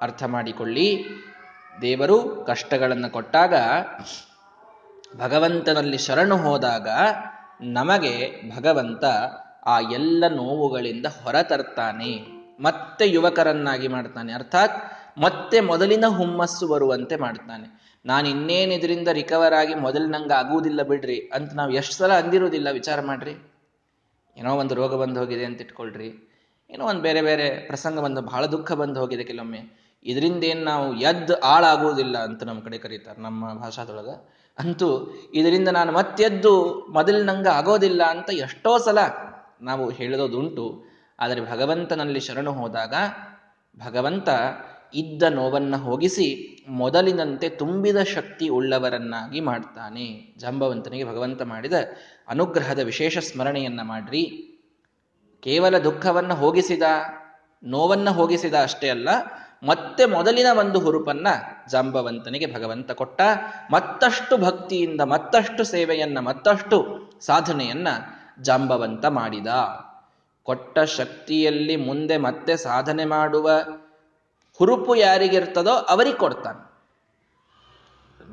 ಅರ್ಥ 0.00 0.24
ಮಾಡಿಕೊಳ್ಳಿ. 0.24 1.04
ದೇವರು 1.80 2.44
ಕಷ್ಟಗಳನ್ನು 2.46 3.12
ಕೊಟ್ಟಾಗ 3.12 3.54
ಭಗವಂತನಲ್ಲಿ 5.16 5.98
ಶರಣು 5.98 6.36
ಹೋದಾಗ 6.36 6.88
ನಮಗೆ 7.60 8.42
ಭಗವಂತ 8.56 9.04
ಆ 9.66 9.80
ಎಲ್ಲ 9.80 10.24
ನೋವುಗಳಿಂದ 10.28 11.06
ಹೊರತರ್ತಾನೆ 11.24 12.26
ಮತ್ತೆ 12.60 13.08
ಯುವಕರನ್ನಾಗಿ 13.08 13.88
ಮಾಡ್ತಾನೆ. 13.88 14.32
ಅರ್ಥಾತ್ 14.32 14.92
ಮತ್ತೆ 15.18 15.60
ಮೊದಲಿನ 15.60 16.04
ಹುಮ್ಮಸ್ಸು 16.06 16.68
ಬರುವಂತೆ 16.68 17.16
ಮಾಡ್ತಾನೆ. 17.16 17.87
ನಾನು 18.08 18.26
ಇನ್ನೇನು 18.28 18.72
ಇದರಿಂದ 18.72 19.08
ರಿಕವರ್ 19.20 19.54
ಆಗಿ 19.54 19.74
ಮೊದಲು 19.86 20.06
ನಂಗೆ 20.06 20.34
ಆಗುವುದಿಲ್ಲ 20.40 20.82
ಬಿಡ್ರಿ 20.82 21.18
ಅಂತ 21.34 21.50
ನಾವು 21.54 21.72
ಎಷ್ಟು 21.72 21.94
ಸಲ 21.94 22.12
ಅಂದಿರೋದಿಲ್ಲ, 22.12 22.68
ವಿಚಾರ 22.70 22.98
ಮಾಡ್ರಿ. 23.00 23.34
ಏನೋ 24.36 24.50
ಒಂದು 24.56 24.74
ರೋಗ 24.74 24.94
ಬಂದು 25.02 25.18
ಹೋಗಿದೆ 25.20 25.44
ಅಂತ 25.44 25.60
ಇಟ್ಕೊಳ್ರಿ. 25.60 26.08
ಏನೋ 26.70 26.84
ಒಂದು 26.84 27.02
ಬೇರೆ 27.02 27.20
ಬೇರೆ 27.22 27.46
ಪ್ರಸಂಗ 27.66 27.98
ಬಂದು 28.00 28.20
ಬಹಳ 28.22 28.42
ದುಃಖ 28.46 28.72
ಬಂದು 28.72 28.98
ಹೋಗಿದೆ 29.00 29.24
ಕೆಲವೊಮ್ಮೆ. 29.24 29.60
ಇದರಿಂದ 30.04 30.42
ಏನು 30.44 30.62
ನಾವು 30.64 30.86
ಎದ್ದು 31.00 31.34
ಆಳಾಗುವುದಿಲ್ಲ 31.44 32.16
ಅಂತ 32.18 32.42
ನಮ್ಮ 32.42 32.60
ಕಡೆ 32.60 32.78
ಕರೀತಾರೆ 32.78 33.20
ನಮ್ಮ 33.22 33.52
ಭಾಷಾದೊಳಗೆ. 33.54 34.14
ಅಂತೂ 34.58 34.88
ಇದರಿಂದ 35.34 35.68
ನಾನು 35.68 35.90
ಮತ್ತೆದ್ದು 35.92 36.52
ಮೊದಲು 36.88 37.20
ನಂಗೆ 37.24 37.50
ಆಗೋದಿಲ್ಲ 37.50 38.02
ಅಂತ 38.14 38.30
ಎಷ್ಟೋ 38.46 38.72
ಸಲ 38.78 38.98
ನಾವು 39.62 39.84
ಹೇಳೋದುಂಟು 39.90 40.64
ಆದರೆ 41.18 41.40
ಭಗವಂತನಲ್ಲಿ 41.50 42.20
ಶರಣು 42.20 42.52
ಹೋದಾಗ 42.52 42.94
ಭಗವಂತ 43.76 44.28
ಇದ್ದ 44.94 45.22
ನೋವನ್ನು 45.22 45.76
ಹೋಗಿಸಿ 45.76 46.56
ಮೊದಲಿನಂತೆ 46.68 47.48
ತುಂಬಿದ 47.48 47.96
ಶಕ್ತಿ 47.96 48.48
ಉಳ್ಳವರನ್ನಾಗಿ 48.48 49.40
ಮಾಡ್ತಾನೆ. 49.40 50.34
ಜಾಂಬವಂತನಿಗೆ 50.38 51.04
ಭಗವಂತ 51.04 51.42
ಮಾಡಿದ 51.42 51.72
ಅನುಗ್ರಹದ 52.28 52.78
ವಿಶೇಷ 52.78 53.18
ಸ್ಮರಣೆಯನ್ನ 53.18 53.80
ಮಾಡ್ರಿ. 53.82 54.44
ಕೇವಲ 55.42 55.78
ದುಃಖವನ್ನು 55.78 56.34
ಹೋಗಿಸಿದ, 56.34 56.82
ನೋವನ್ನು 57.62 58.12
ಹೋಗಿಸಿದ 58.12 58.54
ಅಷ್ಟೇ 58.62 58.88
ಅಲ್ಲ, 58.88 59.08
ಮತ್ತೆ 59.62 60.06
ಮೊದಲಿನ 60.06 60.46
ಒಂದು 60.58 60.78
ಹುರುಪನ್ನ 60.78 61.26
ಜಾಂಬವಂತನಿಗೆ 61.70 62.54
ಭಗವಂತ 62.54 62.90
ಕೊಟ್ಟ. 62.90 63.20
ಮತ್ತಷ್ಟು 63.70 64.36
ಭಕ್ತಿಯಿಂದ, 64.36 65.00
ಮತ್ತಷ್ಟು 65.00 65.64
ಸೇವೆಯನ್ನ, 65.64 66.18
ಮತ್ತಷ್ಟು 66.18 67.08
ಸಾಧನೆಯನ್ನ 67.20 67.88
ಜಾಂಬವಂತ 68.40 69.06
ಮಾಡಿದ. 69.06 69.46
ಕೊಟ್ಟ 70.42 70.78
ಶಕ್ತಿಯಲ್ಲಿ 70.78 71.76
ಮುಂದೆ 71.76 72.16
ಮತ್ತೆ 72.16 72.56
ಸಾಧನೆ 72.56 73.04
ಮಾಡುವ 73.04 73.50
ಹುರುಪು 74.58 74.94
ಯಾರಿಗಿರ್ತದೋ 74.94 75.70
ಅವರಿಗೆ 75.70 76.16
ಕೊಡ್ತಾನೆ. 76.16 76.68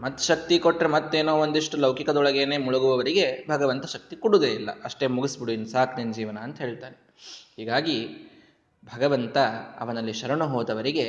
ಮತ್ 0.01 0.19
ಶಕ್ತಿ 0.19 0.59
ಕೊಟ್ಟರೆ 0.59 0.89
ಮತ್ತೇನೋ 0.89 1.37
ಒಂದಿಷ್ಟು 1.37 1.77
ಲೌಕಿಕದೊಳಗೇನೆ 1.77 2.57
ಮುಳುಗುವವರಿಗೆ 2.57 3.47
ಭಗವಂತ 3.49 3.85
ಶಕ್ತಿ 3.85 4.15
ಕೊಡುವುದೇ 4.15 4.47
ಇಲ್ಲ. 4.47 4.69
ಅಷ್ಟೇ 4.83 5.07
ಮುಗಿಸ್ಬಿಡು, 5.07 5.51
ಇನ್ನು 5.51 5.67
ಸಾಕು 5.67 5.97
ನಿನ್ನ 5.97 6.13
ಜೀವನ 6.13 6.37
ಅಂತ 6.37 6.57
ಹೇಳ್ತಾನೆ. 6.61 7.15
ಹೀಗಾಗಿ 7.55 8.07
ಭಗವಂತ 8.95 9.37
ಅವನಲ್ಲಿ 9.79 10.13
ಶರಣ 10.13 10.43
ಹೋದವರಿಗೆ 10.43 11.03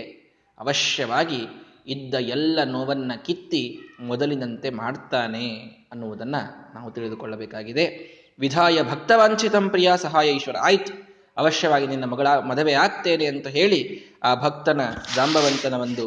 ಅವಶ್ಯವಾಗಿ 0.58 1.46
ಇದ್ದ 1.86 2.14
ಎಲ್ಲ 2.14 2.58
ನೋವನ್ನ 2.64 3.12
ಕಿತ್ತಿ 3.24 3.78
ಮೊದಲಿನಂತೆ 4.00 4.70
ಮಾಡ್ತಾನೆ 4.70 5.48
ಅನ್ನುವುದನ್ನ 5.92 6.36
ನಾವು 6.74 6.90
ತಿಳಿದುಕೊಳ್ಳಬೇಕಾಗಿದೆ. 6.90 8.16
ವಿಧಾಯ 8.38 8.82
ಭಕ್ತವಾಂಚಿತಂ 8.82 9.68
ಪ್ರಿಯ 9.68 9.92
ಸಹಾಯ 9.96 10.28
ಈಶ್ವರ. 10.28 10.56
ಆಯ್ತು. 10.62 11.05
ಅವಶ್ಯವಾಗಿ 11.36 11.86
ನಿನ್ನ 11.86 12.04
ಮಗಳ 12.04 12.28
ಮದುವೆ 12.50 12.74
ಆಗ್ತೇನೆ 12.84 13.26
ಅಂತ 13.26 13.48
ಹೇಳಿ 13.48 13.80
ಆ 14.24 14.30
ಭಕ್ತನ 14.34 14.80
ಜಾಂಬವಂತನ 15.16 15.74
ಒಂದು 15.74 16.06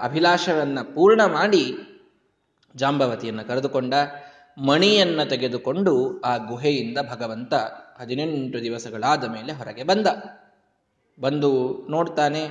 ಅಭಿಲಾಷವನ್ನು 0.00 0.82
ಪೂರ್ಣ 0.94 1.22
ಮಾಡಿ 1.38 1.64
ಜಾಂಬವತಿಯನ್ನು 2.74 3.44
ಕರೆದುಕೊಂಡ 3.48 3.94
ಮಣಿಯನ್ನು 4.58 5.24
ತೆಗೆದುಕೊಂಡು 5.30 5.92
ಆ 6.20 6.32
ಗುಹೆಯಿಂದ 6.36 6.98
ಭಗವಂತ 7.10 7.54
ಹದಿನೆಂಟು 8.00 8.58
ದಿವಸಗಳಾದ 8.62 9.24
ಮೇಲೆ 9.32 9.52
ಹೊರಗೆ 9.52 9.84
ಬಂದ. 9.84 10.06
ಬಂದು 11.18 11.50
ನೋಡ್ತಾನೆ, 11.90 12.42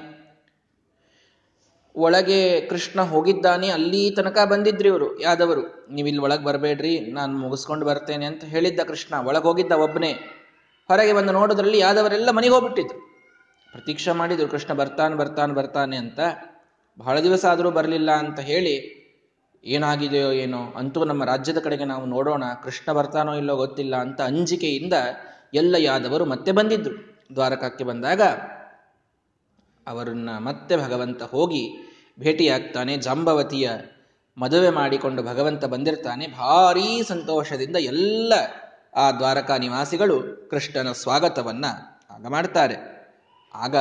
ಒಳಗೆ 1.96 2.40
ಕೃಷ್ಣ 2.62 3.02
ಹೋಗಿದ್ದಾನೆ, 3.02 3.68
ಅಲ್ಲಿ 3.70 4.12
ತನಕ 4.12 4.38
ಬಂದಿದ್ರಿ 4.50 4.90
ಇವರು, 4.90 5.08
ಯಾದವರು. 5.22 5.64
ನೀವು 5.90 6.08
ಇಲ್ಲಿ 6.08 6.22
ಒಳಗೆ 6.22 6.44
ಬರಬೇಡ್ರಿ, 6.44 6.94
ನಾನು 7.18 7.34
ಮುಗಿಸ್ಕೊಂಡು 7.38 7.86
ಬರ್ತೇನೆ 7.86 8.26
ಅಂತ 8.26 8.44
ಹೇಳಿದ್ದ 8.44 8.84
ಕೃಷ್ಣ, 8.92 9.14
ಒಳಗೆ 9.28 9.44
ಹೋಗಿದ್ದ 9.44 9.72
ಒಬ್ಬನೇ 9.72 10.12
ಹೊರಗೆ 10.90 11.14
ಬಂದು 11.14 11.32
ನೋಡೋದ್ರಲ್ಲಿ 11.34 11.80
ಯಾದವರೆಲ್ಲ 11.80 12.30
ಮನೆಗೆ 12.32 12.54
ಹೋಗ್ಬಿಟ್ಟಿದ್ರು. 12.54 13.00
ಪ್ರತೀಕ್ಷಾ 13.72 14.14
ಮಾಡಿದ್ರು, 14.14 14.48
ಕೃಷ್ಣ 14.48 14.74
ಬರ್ತಾನೆ 14.74 15.16
ಬರ್ತಾನೆ 15.16 15.54
ಬರ್ತಾನೆ 15.54 15.98
ಅಂತ. 15.98 16.20
ಬಹಳ 16.98 17.20
ದಿವಸ 17.20 17.46
ಆದರೂ 17.46 17.72
ಬರಲಿಲ್ಲ 17.72 18.12
ಅಂತ 18.12 18.40
ಹೇಳಿ, 18.40 18.76
ಏನಾಗಿದೆಯೋ 19.64 20.32
ಏನೋ 20.32 20.62
ಅಂತೂ 20.76 21.04
ನಮ್ಮ 21.04 21.24
ರಾಜ್ಯದ 21.24 21.60
ಕಡೆಗೆ 21.60 21.86
ನಾವು 21.86 22.06
ನೋಡೋಣ, 22.06 22.44
ಕೃಷ್ಣ 22.64 22.92
ಬರ್ತಾನೋ 22.92 23.34
ಇಲ್ಲೋ 23.34 23.56
ಗೊತ್ತಿಲ್ಲ 23.56 23.96
ಅಂತ 23.96 24.22
ಅಂಜಿಕೆಯಿಂದ 24.22 24.94
ಎಲ್ಲ 25.54 25.76
ಯಾದವರು 25.80 26.26
ಮತ್ತೆ 26.26 26.52
ಬಂದಿದ್ರು. 26.52 26.96
ದ್ವಾರಕಕ್ಕೆ 27.36 27.84
ಬಂದಾಗ 27.84 28.22
ಅವರನ್ನ 29.88 30.30
ಮತ್ತೆ 30.40 30.78
ಭಗವಂತ 30.78 31.24
ಹೋಗಿ 31.24 31.64
ಭೇಟಿಯಾಗ್ತಾನೆ, 32.20 32.98
ಜಾಂಬವತಿಯ 32.98 33.70
ಮದುವೆ 34.38 34.70
ಮಾಡಿಕೊಂಡು 34.70 35.24
ಭಗವಂತ 35.24 35.66
ಬಂದಿರ್ತಾನೆ. 35.66 36.28
ಭಾರೀ 36.28 37.04
ಸಂತೋಷದಿಂದ 37.04 37.76
ಎಲ್ಲ 37.76 38.34
ಆ 38.96 39.12
ದ್ವಾರಕಾ 39.12 39.58
ನಿವಾಸಿಗಳು 39.58 40.48
ಕೃಷ್ಣನ 40.50 40.92
ಸ್ವಾಗತವನ್ನ 40.92 41.66
ಆಗ 42.12 42.28
ಮಾಡ್ತಾರೆ. 42.28 42.76
ಆಗ 43.54 43.76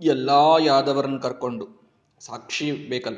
ಎಲ್ಲ 0.00 0.30
ಯಾದವರನ್ನು 0.64 1.20
ಕರ್ಕೊಂಡು 1.20 1.92
ಸಾಕ್ಷಿ 2.20 2.72
ಬೇಕಲ್ಲ. 2.72 3.16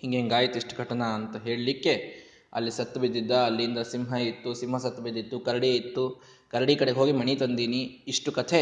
ಹಿಂಗೆ 0.00 0.16
ಹಿಂಗಾಯ್ತು 0.16 0.56
ಇಷ್ಟು 0.56 0.76
ಘಟನಾ 0.76 1.04
ಅಂತ 1.04 1.36
ಹೇಳಲಿಕ್ಕೆ 1.36 2.26
ಅಲ್ಲಿ 2.52 2.70
ಸತ್ತು 2.70 3.00
ಬಿದ್ದಿದ್ದ, 3.00 3.30
ಅಲ್ಲಿಂದ 3.30 3.78
ಸಿಂಹ 3.78 4.14
ಇತ್ತು, 4.14 4.54
ಸಿಂಹ 4.54 4.76
ಸತ್ತು 4.76 5.02
ಬಿದ್ದಿತ್ತು, 5.02 5.40
ಕರಡಿ 5.40 5.76
ಇತ್ತು. 5.76 6.22
ಕರಡಿ 6.50 6.76
ಕಡೆಗೆ 6.76 6.98
ಹೋಗಿ 6.98 7.12
ಮಣಿ 7.12 7.36
ತಂದೀನಿ. 7.36 8.04
ಇಷ್ಟು 8.08 8.32
ಕಥೆ 8.32 8.60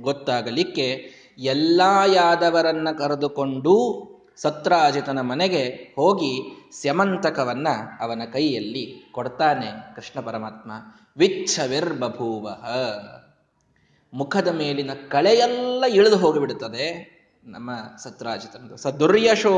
ಗೊತ್ತಾಗಲಿಕ್ಕೆ 0.00 1.10
ಎಲ್ಲ 1.38 1.82
ಯಾದವರನ್ನ 2.14 2.88
ಕರೆದುಕೊಂಡು 2.98 4.15
ಸತ್ರಾಜಿತನ 4.36 5.20
ಮನೆಗೆ 5.20 5.92
ಹೋಗಿ 5.96 6.40
ಸ್ಯಮಂತಕವನ್ನ 6.72 7.68
ಅವನ 8.00 8.22
ಕೈಯಲ್ಲಿ 8.32 9.08
ಕೊಡ್ತಾನೆ 9.12 9.94
ಕೃಷ್ಣ 9.94 10.20
ಪರಮಾತ್ಮ. 10.20 10.72
ವಿಚ್ಛವಿರ್ಬಭೂವ. 11.16 12.48
ಮುಖದ 14.12 14.48
ಮೇಲಿನ 14.48 14.90
ಕಳೆಯೆಲ್ಲ 15.08 15.84
ಇಳಿದು 15.84 16.16
ಹೋಗಿಬಿಡುತ್ತದೆ 16.16 17.16
ನಮ್ಮ 17.44 17.70
ಸತ್ರಾಜಿತನದು. 18.02 18.76
ಸದುರ್ಯಶೋ 18.76 19.52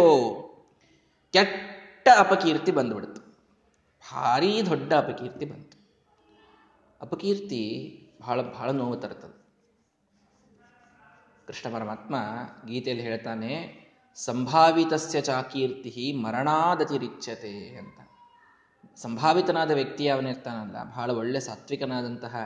ಕೆಟ್ಟ 1.33 2.09
ಅಪಕೀರ್ತಿ 2.19 2.73
ಬಂದುಬಿಡ್ತು. 2.73 3.21
ಭಾರೀ 4.13 4.63
ದೊಡ್ಡ 4.63 4.93
ಅಪಕೀರ್ತಿ 4.93 5.47
ಬಂತು. 5.47 5.79
ಅಪಕೀರ್ತಿ 7.01 7.95
ಬಹಳ 8.21 8.43
ಬಹಳ 8.43 8.71
ನೋವು 8.71 8.97
ತರುತ್ತದೆ. 8.97 9.39
ಕೃಷ್ಣ 11.47 11.75
ಪರಮಾತ್ಮ 11.75 12.17
ಗೀತೆಯಲ್ಲಿ 12.67 13.05
ಹೇಳ್ತಾನೆ 13.05 13.88
ಸಂಭಾವಿತಸ್ಯ 14.25 15.21
ಚಾಕೀರ್ತಿ 15.21 16.13
ಮರಣಾದತಿರಿಚ್ಯತೆ 16.13 17.77
ಅಂತ. 17.77 17.99
ಸಂಭಾವಿತನಾದ 18.97 19.71
ವ್ಯಕ್ತಿ 19.71 20.09
ಅವನಿರ್ತಾನಲ್ಲ 20.09 20.77
ಬಹಳ 20.83 21.11
ಒಳ್ಳೆ 21.11 21.41
ಸಾತ್ವಿಕನಾದಂತಹ 21.41 22.37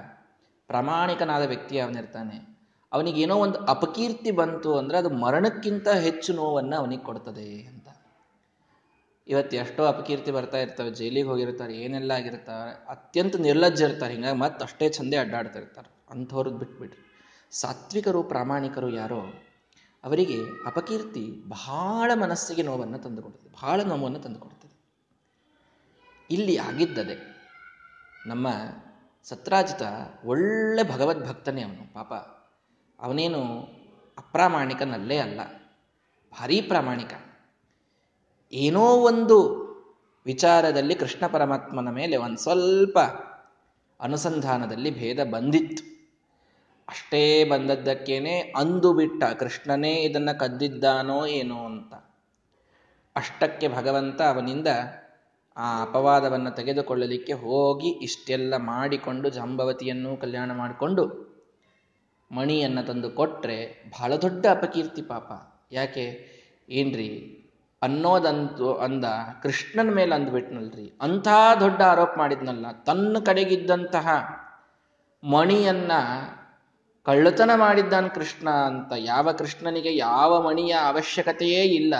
ಪ್ರಾಮಾಣಿಕನಾದ 0.66 1.44
ವ್ಯಕ್ತಿ 1.46 1.78
ಅವನಿರ್ತಾನೆ 1.78 2.36
ಅವನಿಗೇನೋ 2.92 3.36
ಒಂದು 3.36 3.58
ಅಪಕೀರ್ತಿ 3.58 4.30
ಬಂತು 4.30 4.78
ಅಂದ್ರೆ 4.78 4.98
ಅದು 4.98 5.10
ಮರಣಕ್ಕಿಂತ 5.10 5.88
ಹೆಚ್ಚು 5.88 6.32
ನೋವನ್ನು 6.32 6.76
ಅವನಿಗೆ 6.76 7.02
ಕೊಡ್ತದೆ 7.02 7.62
ಅಂತ. 7.62 7.88
ಇವತ್ತು 9.28 9.56
ಎಷ್ಟೋ 9.56 9.84
ಅಪಕೀರ್ತಿ 9.84 10.30
ಬರ್ತಾ 10.30 10.58
ಇರ್ತವೆ, 10.58 10.90
ಜೈಲಿಗೆ 10.90 11.28
ಹೋಗಿರ್ತಾರೆ, 11.28 11.74
ಏನೆಲ್ಲ 11.74 12.10
ಆಗಿರ್ತಾರೆ 12.10 12.86
ಅತ್ಯಂತ 12.88 13.36
ನಿರ್ಲಜ್ಜ 13.36 13.82
ಇರ್ತಾರೆ, 13.82 14.14
ಹಿಂಗಾಗಿ 14.14 14.38
ಮತ್ತೆ 14.38 14.64
ಅಷ್ಟೇ 14.64 14.88
ಚಂದೇ 14.88 15.16
ಅಡ್ಡಾಡ್ತಾ 15.16 15.58
ಇರ್ತಾರೆ. 15.58 15.90
ಅಂಥವ್ರದ್ದು 16.10 16.58
ಬಿಟ್ಬಿಟ್ರಿ 16.58 17.02
ಸಾತ್ವಿಕರು, 17.50 18.22
ಪ್ರಾಮಾಣಿಕರು 18.22 18.90
ಯಾರೋ 18.90 19.22
ಅವರಿಗೆ 20.04 20.38
ಅಪಕೀರ್ತಿ 20.66 21.42
ಬಹಳ 21.48 22.10
ಮನಸ್ಸಿಗೆ 22.14 22.62
ನೋವನ್ನು 22.62 22.98
ತಂದುಕೊಡುತ್ತದೆ 22.98 23.52
ಬಹಳ 23.52 23.82
ನೋವನ್ನು 23.82 24.18
ತಂದುಕೊಡುತ್ತದೆ 24.18 24.62
ಇಲ್ಲಿ 26.30 26.58
ಆಗಿದ್ದದೆ 26.58 27.32
ನಮ್ಮ 28.26 28.48
ಸತ್ರಾಜಿತ 29.24 29.82
ಒಳ್ಳೆ 30.24 30.92
ಭಗವದ್ಭಕ್ತನೇ 30.92 31.62
ಅವನು, 31.62 31.94
ಪಾಪ. 31.94 32.14
ಅವನೇನು 33.00 33.42
ಅಪ್ರಾಮಾಣಿಕನಲ್ಲೇ 34.18 35.18
ಅಲ್ಲ, 35.18 35.40
ಭಾರೀ 36.32 36.62
ಪ್ರಾಮಾಣಿಕ. 36.62 37.12
ಏನೋ 38.52 38.82
ಒಂದು 38.82 39.62
ವಿಚಾರದಲ್ಲಿ 40.26 40.94
ಕೃಷ್ಣ 40.94 41.26
ಪರಮಾತ್ಮನ 41.26 41.90
ಮೇಲೆ 41.90 42.16
ಒಂದು 42.16 42.38
ಸ್ವಲ್ಪ 42.38 42.98
ಅನುಸಂಧಾನದಲ್ಲಿ 44.00 44.90
ಭೇದ 44.90 45.24
ಬಂದಿತ್ತು. 45.30 46.01
ಅಷ್ಟೇ 46.92 47.44
ಬಂದದ್ದಕ್ಕೇನೆ 47.44 48.40
ಅಂದು 48.40 48.92
ಬಿಟ್ಟ 48.92 49.24
ಕೃಷ್ಣನೇ 49.24 49.92
ಇದನ್ನ 49.92 50.32
ಕದ್ದಿದ್ದಾನೋ 50.32 51.26
ಏನೋ 51.26 51.64
ಅಂತ. 51.64 51.94
ಅಷ್ಟಕ್ಕೆ 53.16 53.68
ಭಗವಂತ 53.68 54.22
ಅವನಿಂದ 54.22 54.66
ಆ 55.56 55.82
ಅಪವಾದವನ್ನು 55.82 56.50
ತೆಗೆದುಕೊಳ್ಳಲಿಕ್ಕೆ 56.50 57.32
ಹೋಗಿ 57.32 57.88
ಇಷ್ಟೆಲ್ಲ 57.88 58.56
ಮಾಡಿಕೊಂಡು 58.56 59.28
ಜಂಬವತಿಯನ್ನು 59.28 60.16
ಕಲ್ಯಾಣ 60.16 60.52
ಮಾಡಿಕೊಂಡು 60.52 61.32
ಮಣಿಯನ್ನು 62.32 62.86
ತಂದು 62.86 63.10
ಕೊಟ್ಟರೆ 63.10 63.84
ಬಹಳ 63.90 64.16
ದೊಡ್ಡ 64.16 64.46
ಅಪಕೀರ್ತಿ 64.46 65.02
ಪಾಪ. 65.02 65.32
ಯಾಕೆ? 65.72 66.28
ಏನ್ರಿ? 66.68 67.38
ಅನ್ನೋದಂತು 67.82 68.74
ಅಂದ 68.74 69.04
ಕೃಷ್ಣನ 69.42 69.94
ಮೇಲೆ 69.94 70.14
ಅಂದ್ಬಿಟ್ನಲ್ರಿ. 70.14 70.98
ಅಂಥ 71.00 71.28
ದೊಡ್ಡ 71.60 71.82
ಆರೋಪ 71.82 72.10
ಮಾಡಿದ್ನಲ್ಲ. 72.16 72.72
ತನ್ನ 72.72 73.16
ಕಡೆಗಿದ್ದಂತಹ 73.26 74.08
ಮಣಿಯನ್ನ 75.24 75.92
ಕಳ್ಳತನ 77.04 77.50
ಮಾಡಿದ್ದಾನ 77.54 78.06
ಕೃಷ್ಣ 78.06 78.50
ಅಂತ 78.50 78.92
ಯಾವ 78.96 79.32
ಕೃಷ್ಣನಿಗೆ 79.32 79.96
ಯಾವ 79.96 80.42
ಮಣಿಯ 80.42 80.72
ಅವಶ್ಯಕತೆಯೇ 80.72 81.62
ಇಲ್ಲ. 81.62 81.94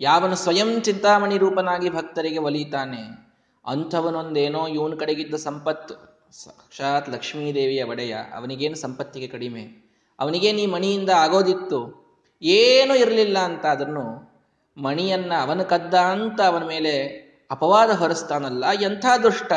ಯಾವನು 0.00 0.36
ಸ್ವಯಂ 0.36 0.80
ಚಿಂತಾಮಣಿ 0.80 1.38
ರೂಪನಾಗಿ 1.38 1.90
ಭಕ್ತರಿಗೆ 1.90 2.38
ಒಲಿತಾನೆ 2.38 3.28
ಅಂಥವನೊಂದೇನೋ 3.66 4.66
ಇವನ 4.66 4.94
ಕಡೆಗಿದ್ದ 4.98 5.34
ಸಂಪತ್ತು. 5.34 5.94
ಸಾಕ್ಷಾತ್ 6.42 7.10
ಲಕ್ಷ್ಮೀದೇವಿಯ 7.10 7.82
ಒಡೆಯ. 7.82 8.14
ಅವನಿಗೇನು 8.14 8.74
ಸಂಪತ್ತಿಗೆ 8.74 9.26
ಕಡಿಮೆ? 9.26 9.92
ಅವನಿಗೆ 10.18 10.52
ನೀ 10.52 10.66
ಮಣಿಯಿಂದ 10.66 11.10
ಆಗೋದಿತ್ತು. 11.10 12.08
ಏನೂ 12.42 12.94
ಇರಲಿಲ್ಲ 12.94 13.38
ಅಂತ 13.38 13.66
ಅದನ್ನು 13.66 14.32
ಮಣಿಯನ್ನ 14.76 15.32
ಅವನು 15.40 15.64
ಕದ್ದ 15.64 15.94
ಅಂತ 15.94 16.40
ಅವನ 16.40 16.66
ಮೇಲೆ 16.66 17.08
ಅಪವಾದ 17.50 17.90
ಹೊರಿಸ್ತಾನಲ್ಲ 17.90 18.64
ಎಂಥ 18.82 19.06
ದುಷ್ಟ. 19.22 19.52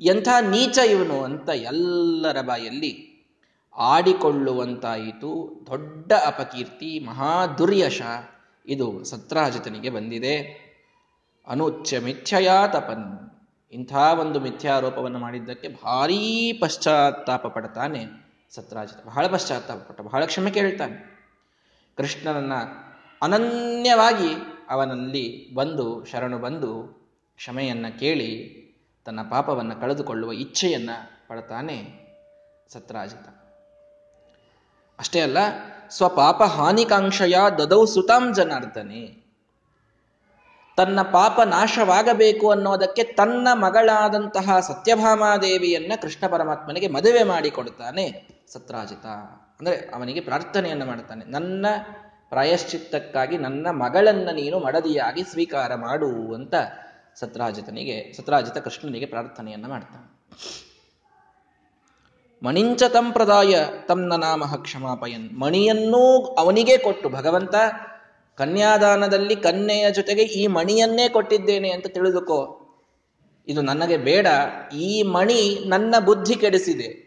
ಎಂಥ 0.00 0.28
ನೀಚ 0.40 0.78
ಇವನು 0.78 1.22
ಅಂತ 1.22 1.48
ಎಲ್ಲರ 1.48 2.40
ಬಾಯಲ್ಲಿ 2.40 3.14
ಆಡಿಕೊಳ್ಳುವಂತಾಯಿತು. 3.76 5.60
ದೊಡ್ಡ 5.66 6.12
ಅಪಕೀರ್ತಿ, 6.12 6.98
ಮಹಾ 6.98 7.46
ದುರ್ಯಶ 7.46 8.02
ಇದು 8.66 9.04
ಸತ್ರಾಜಿತನಿಗೆ 9.04 9.90
ಬಂದಿದೆ. 9.90 10.64
ಅನುಚ್ಯ 11.46 11.98
ಮಿಥ್ಯಯಾ 11.98 12.66
ತಪನ್. 12.66 13.30
ಇಂಥ 13.72 13.94
ಒಂದು 13.94 14.40
ಮಿಥ್ಯಾರೋಪವನ್ನು 14.40 15.18
ಮಾಡಿದ್ದಕ್ಕೆ 15.18 15.68
ಭಾರೀ 15.68 16.52
ಪಶ್ಚಾತ್ತಾಪ 16.52 17.46
ಪಡ್ತಾನೆ 17.46 18.04
ಸತ್ರಾಜಿತ. 18.50 19.06
ಬಹಳ 19.06 19.26
ಪಶ್ಚಾತ್ತಾಪ 19.26 19.78
ಪಟ್ಟ, 19.78 20.00
ಬಹಳ 20.00 20.24
ಕ್ಷಮೆ 20.24 20.50
ಕೇಳ್ತಾನೆ. 20.50 21.14
ಕೃಷ್ಣನನ್ನ 21.96 22.52
ಅನನ್ಯವಾಗಿ 23.22 24.34
ಅವನಲ್ಲಿ 24.68 25.54
ಬಂದು, 25.54 26.04
ಶರಣು 26.04 26.38
ಬಂದು 26.38 26.82
ಕ್ಷಮೆಯನ್ನು 27.36 28.00
ಕೇಳಿ 28.00 28.63
ತನ್ನ 29.06 29.20
ಪಾಪವನ್ನು 29.30 29.74
ಕಳೆದುಕೊಳ್ಳುವ 29.80 30.32
ಇಚ್ಛೆಯನ್ನು 30.32 30.96
ಪಡ್ತಾನೆ 31.28 31.76
ಸತ್ರಾಜಿತ. 32.72 33.26
ಅಷ್ಟೇ 34.98 35.20
ಅಲ್ಲ, 35.20 35.38
ಸ್ವಪಾಪ 35.90 36.40
ಹಾನಿಕಾಂಕ್ಷೆಯ 36.42 37.36
ದದೌ 37.58 37.80
ಸುತಾಂ 37.84 38.24
ಜನಾರ್ದನೆ. 38.34 39.02
ತನ್ನ 40.78 41.00
ಪಾಪ 41.12 41.36
ನಾಶವಾಗಬೇಕು 41.46 42.46
ಅನ್ನೋದಕ್ಕೆ 42.50 43.02
ತನ್ನ 43.12 43.48
ಮಗಳಾದಂತಹ 43.54 44.56
ಸತ್ಯಭಾಮಾದೇವಿಯನ್ನ 44.60 45.92
ಕೃಷ್ಣ 46.02 46.24
ಪರಮಾತ್ಮನಿಗೆ 46.26 46.88
ಮದುವೆ 46.88 47.22
ಮಾಡಿಕೊಡ್ತಾನೆ 47.22 48.06
ಸತ್ರಾಜಿತ. 48.52 49.06
ಅಂದರೆ 49.58 49.76
ಅವನಿಗೆ 49.94 50.20
ಪ್ರಾರ್ಥನೆಯನ್ನು 50.20 50.86
ಮಾಡ್ತಾನೆ, 50.86 51.24
ನನ್ನ 51.24 51.66
ಪ್ರಾಯಶ್ಚಿತ್ತಕ್ಕಾಗಿ 52.30 53.36
ನನ್ನ 53.38 53.66
ಮಗಳನ್ನು 53.70 54.32
ನೀನು 54.34 54.56
ಮಡದಿಯಾಗಿ 54.58 55.22
ಸ್ವೀಕಾರ 55.22 55.70
ಮಾಡು 55.74 56.10
ಅಂತ 56.34 56.54
ಸತ್ರಾಜಿತನಿಗೆ, 57.20 58.16
ಸತ್ರಾಜಿತ 58.16 58.56
ಕೃಷ್ಣನಿಗೆ 58.56 59.06
ಪ್ರಾರ್ಥನೆಯನ್ನ 59.06 59.66
ಮಾಡ್ತಾನೆ. 59.66 60.34
ಮಣಿಂಚ 62.42 62.82
ತಂಪ್ರದಾಯ 62.82 63.64
ತಮ್ನ 63.88 64.14
ನಾಮ 64.14 64.44
ಕ್ಷಮಾಪಯನ್. 64.62 65.38
ಮಣಿಯನ್ನೂ 65.38 66.20
ಅವನಿಗೆ 66.20 66.78
ಕೊಟ್ಟು, 66.78 67.08
ಭಗವಂತ 67.08 67.54
ಕನ್ಯಾದಾನದಲ್ಲಿ 68.36 69.36
ಕನ್ಯೆಯ 69.36 69.90
ಜೊತೆಗೆ 69.90 70.22
ಈ 70.22 70.46
ಮಣಿಯನ್ನೇ 70.46 71.08
ಕೊಟ್ಟಿದ್ದೇನೆ 71.08 71.70
ಅಂತ 71.70 71.86
ತಿಳಿದುಕೋ. 71.86 72.60
ಇದು 73.48 73.62
ನನಗೆ 73.62 73.96
ಬೇಡ, 73.96 74.26
ಈ 74.76 75.02
ಮಣಿ 75.02 75.64
ನನ್ನ 75.66 75.94
ಬುದ್ಧಿ 76.04 76.34
ಕೆಡಿಸಿದೆ. 76.34 77.04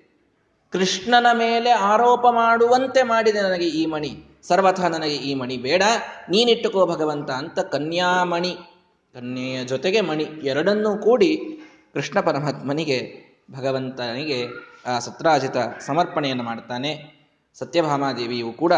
ಕೃಷ್ಣನ 0.71 1.25
ಮೇಲೆ 1.33 1.69
ಆರೋಪ 1.69 2.25
ಮಾಡುವಂತೆ 2.31 3.03
ಮಾಡಿದೆ 3.03 3.41
ನನಗೆ 3.41 3.65
ಈ 3.65 3.85
ಮಣಿ. 3.85 4.39
ಸರ್ವಥ 4.47 4.79
ನನಗೆ 4.79 5.15
ಈ 5.15 5.33
ಮಣಿ 5.33 5.57
ಬೇಡ, 5.57 5.83
ನೀನಿಟ್ಟುಕೋ 6.29 6.85
ಭಗವಂತ 6.85 7.31
ಅಂತ 7.31 7.59
ಕನ್ಯಾಮಣಿ 7.59 8.57
ಕನ್ಯೆಯ 9.17 9.63
ಜೊತೆಗೆ 9.63 10.01
ಮಣಿ 10.01 10.23
ಎರಡನ್ನೂ 10.23 10.97
ಕೂಡಿ 10.97 11.37
ಕೃಷ್ಣ 11.93 12.19
ಪರಮಾತ್ಮನಿಗೆ, 12.19 13.13
ಭಗವಂತನಿಗೆ 13.51 14.45
ಆ 14.85 14.99
ಸತ್ರಾಜಿತ 14.99 15.55
ಸಮರ್ಪಣೆಯನ್ನು 15.79 16.43
ಮಾಡ್ತಾನೆ 16.43 17.13
ಸತ್ಯಭಾಮಾದೇವಿಯು 17.53 18.53
ಕೂಡ 18.53 18.73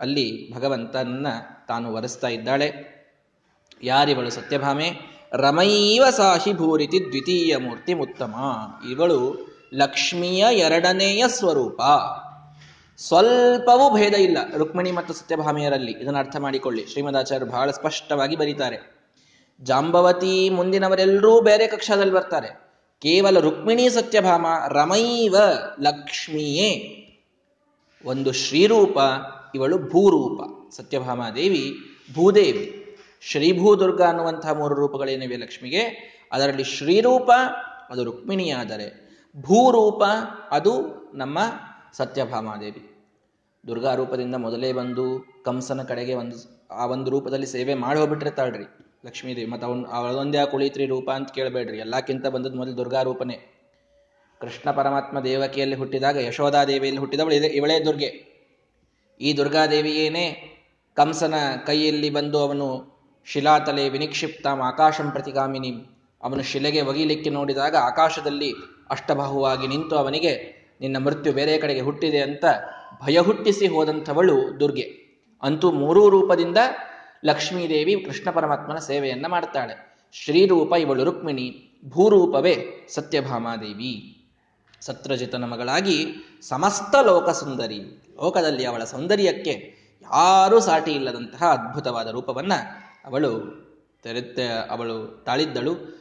ಅಲ್ಲಿ 0.00 0.54
ಭಗವಂತನನ್ನ 0.54 1.26
ತಾನು 1.68 1.94
ವರೆಸ್ತಾ 1.94 2.28
ಇದ್ದಾಳೆ. 2.28 2.72
ಯಾರಿವಳು 3.82 4.30
ಸತ್ಯಭಾಮೆ? 4.30 4.90
ರಮೈವ 5.32 6.04
ಸಾಹಿ 6.10 6.52
ಭೂರಿತಿ 6.52 7.00
ದ್ವಿತೀಯ 7.08 7.56
ಮೂರ್ತಿ 7.56 7.92
ಉತ್ತಮ 7.92 8.34
ಇವಳು 8.90 9.48
ಲಕ್ಷ್ಮಿಯ 9.74 10.46
ಎರಡನೆಯ 10.52 11.24
ಸ್ವರೂಪ. 11.26 11.80
ಸ್ವಲ್ಪವೂ 12.98 13.96
ಭೇದ 13.96 14.14
ಇಲ್ಲ 14.14 14.38
ರುಕ್ಮಿಣಿ 14.56 14.92
ಮತ್ತು 14.92 15.14
ಸತ್ಯಭಾಮೆಯರಲ್ಲಿ. 15.14 15.92
ಇದನ್ನು 15.92 16.18
ಅರ್ಥ 16.18 16.36
ಮಾಡಿಕೊಳ್ಳಿ. 16.36 16.86
ಶ್ರೀಮದಾಚಾರ್ಯರು 16.86 17.50
ಬಹಳ 17.50 17.70
ಸ್ಪಷ್ಟವಾಗಿ 17.70 18.36
ಬರೀತಾರೆ. 18.36 18.99
ಜಾಂಬವತಿ 19.62 20.50
ಮುಂದಿನವರೆಲ್ಲರೂ 20.50 21.40
ಬೇರೆ 21.40 21.66
ಕಕ್ಷಾದಲ್ಲಿ 21.66 22.12
ಬರ್ತಾರೆ. 22.12 22.70
ಕೇವಲ 22.98 23.40
ರುಕ್ಮಿಣಿ 23.40 23.90
ಸತ್ಯಭಾಮ, 23.90 24.46
ರಮೈವ 24.68 25.36
ಲಕ್ಷ್ಮಿಯೇ. 25.80 26.96
ಒಂದು 28.04 28.32
ಶ್ರೀರೂಪ, 28.32 28.98
ಇವಳು 29.54 29.78
ಭೂರೂಪ. 29.78 30.70
ಸತ್ಯಭಾಮಾದೇವಿ, 30.76 31.74
ಭೂದೇವಿ. 32.14 32.96
ಶ್ರೀಭೂದುರ್ಗ 33.20 34.02
ಅನ್ನುವಂತಹ 34.02 34.52
ಮೂರು 34.52 34.74
ರೂಪಗಳೇನಿವೆ 34.74 35.36
ಲಕ್ಷ್ಮಿಗೆ? 35.36 35.80
ಅದರಲ್ಲಿ 36.32 36.64
ಶ್ರೀರೂಪ, 36.64 37.30
ಅದು 37.90 38.04
ರುಕ್ಮಿಣಿಯಾದರೆ. 38.04 39.10
ಭೂರೂಪ, 39.40 40.02
ಅದು 40.50 41.00
ನಮ್ಮ 41.14 41.38
ಸತ್ಯಭಾಮಾದೇವಿ. 41.92 42.96
ದುರ್ಗಾ 43.66 43.94
ರೂಪದಿಂದ 43.94 44.34
ಮೊದಲೇ 44.34 44.72
ಬಂದು 44.72 45.24
ಕಂಸನ 45.44 45.82
ಕಡೆಗೆ 45.82 46.14
ಒಂದು, 46.14 46.66
ಆ 46.70 46.86
ಒಂದು 46.86 47.10
ರೂಪದಲ್ಲಿ 47.10 47.46
ಸೇವೆ 47.46 47.74
ಮಾಡಿ 47.74 47.98
ಹೋಗ್ಬಿಟ್ಟಿರ್ತಾಳ್ರಿ. 47.98 48.89
ಲಕ್ಷ್ಮೀದೇವಿ 49.04 49.50
ಮತ್ತು 49.50 49.66
ಅವನ್ 49.66 49.84
ಅವಳದೊಂದೇ 49.92 50.46
ಕುಳಿತ್ರಿ 50.50 50.86
ರೂಪ 50.86 51.10
ಅಂತ 51.10 51.30
ಕೇಳಬೇಡ್ರಿ. 51.30 51.78
ಎಲ್ಲಕ್ಕಿಂತ 51.78 52.26
ಬಂದದ್ದು 52.26 52.56
ಮೊದಲು 52.56 52.76
ದುರ್ಗಾ 52.76 53.02
ರೂಪನೇ. 53.02 53.36
ಕೃಷ್ಣ 54.40 54.70
ಪರಮಾತ್ಮ 54.70 55.20
ದೇವಕಿಯಲ್ಲಿ 55.20 55.76
ಹುಟ್ಟಿದಾಗ 55.76 56.16
ಯಶೋಧಾದೇವಿಯಲ್ಲಿ 56.16 57.00
ಹುಟ್ಟಿದವಳು 57.00 57.34
ಇದೆ 57.34 57.46
ಇವಳೇ 57.46 57.84
ದುರ್ಗೆ. 57.84 58.10
ಈ 59.20 59.36
ದುರ್ಗಾದೇವಿಯೇನೇ 59.36 60.26
ಕಂಸನ 60.94 61.34
ಕೈಯಲ್ಲಿ 61.66 62.10
ಬಂದು 62.10 62.38
ಅವನು 62.38 62.66
ಶಿಲಾತಲೆ 63.24 63.88
ವಿನಿಕ್ಷಿಪ್ತಾಂ 63.88 64.62
ಆಕಾಶಂ 64.62 65.10
ಪ್ರತಿಗಾಮಿನಿ. 65.10 65.72
ಅವನು 66.22 66.42
ಶಿಲೆಗೆ 66.42 66.80
ಒಗಿಲಿಕ್ಕೆ 66.80 67.30
ನೋಡಿದಾಗ 67.30 67.76
ಆಕಾಶದಲ್ಲಿ 67.76 68.52
ಅಷ್ಟಬಾಹುವಾಗಿ 68.90 69.66
ನಿಂತು 69.66 69.96
ಅವನಿಗೆ, 69.96 70.32
ನಿನ್ನ 70.80 70.96
ಮೃತ್ಯು 70.98 71.32
ಬೇರೆ 71.32 71.58
ಕಡೆಗೆ 71.58 71.80
ಹುಟ್ಟಿದೆ 71.80 72.20
ಅಂತ 72.20 72.44
ಭಯ 73.02 73.18
ಹುಟ್ಟಿಸಿ 73.18 73.66
ಹೋದಂಥವಳು 73.66 74.60
ದುರ್ಗೆ. 74.60 74.86
ಅಂತೂ 75.42 75.72
ಮೂರೂ 75.72 76.08
ರೂಪದಿಂದ 76.08 76.58
ಲಕ್ಷ್ಮೀದೇವಿ 77.24 78.04
ಕೃಷ್ಣ 78.06 78.30
ಪರಮಾತ್ಮನ 78.30 78.78
ಸೇವೆಯನ್ನ 78.78 79.26
ಮಾಡ್ತಾಳೆ. 79.26 79.98
ಶ್ರೀರೂಪ 80.12 80.72
ಇವಳು 80.72 81.04
ರುಕ್ಮಿಣಿ, 81.04 81.80
ಭೂರೂಪವೇ 81.88 82.86
ಸತ್ಯಭಾಮಾದೇವಿ. 82.94 84.16
ಸತ್ರಜಿತನ 84.80 85.44
ಮಗಳಾಗಿ 85.44 86.06
ಸಮಸ್ತ 86.42 86.94
ಲೋಕ 86.94 87.30
ಸುಂದರಿ. 87.30 87.78
ಲೋಕದಲ್ಲಿ 88.16 88.64
ಅವಳ 88.64 88.84
ಸೌಂದರ್ಯಕ್ಕೆ 88.84 89.74
ಯಾರೂ 90.02 90.60
ಸಾಟಿ 90.60 90.92
ಇಲ್ಲದಂತಹ 90.92 91.42
ಅದ್ಭುತವಾದ 91.42 92.08
ರೂಪವನ್ನ 92.08 92.52
ಅವಳು 93.04 93.60
ತೆರೆತ್ತ, 94.02 94.38
ಅವಳು 94.70 95.22
ತಾಳಿದ್ದಳು. 95.26 96.00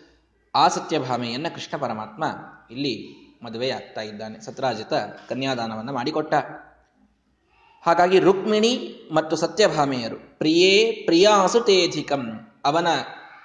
ಆ 0.56 0.68
ಸತ್ಯಭಾಮೆಯನ್ನ 0.68 1.48
ಕೃಷ್ಣ 1.56 1.78
ಪರಮಾತ್ಮ 1.78 2.24
ಇಲ್ಲಿ 2.72 3.16
ಮದುವೆ 3.44 3.70
ಆಗ್ತಾ 3.70 4.02
ಇದ್ದಾನೆ. 4.02 4.42
ಸತ್ರಾಜಿತ 4.42 4.94
ಕನ್ಯಾದಾನವನ್ನ 5.30 5.92
ಮಾಡಿಕೊಟ್ಟ. 5.92 6.34
ಹಾಗಾಗಿ 7.82 8.20
ರುಕ್ಮಿಣಿ 8.20 8.96
ಮತ್ತು 9.14 9.36
ಸತ್ಯಭಾಮೆಯರು, 9.36 10.38
ಪ್ರಿಯೇ 10.38 10.92
ಪ್ರಿಯಾಸುತೇಧಿಕಂ 11.06 12.52
ಅವನ 12.66 12.88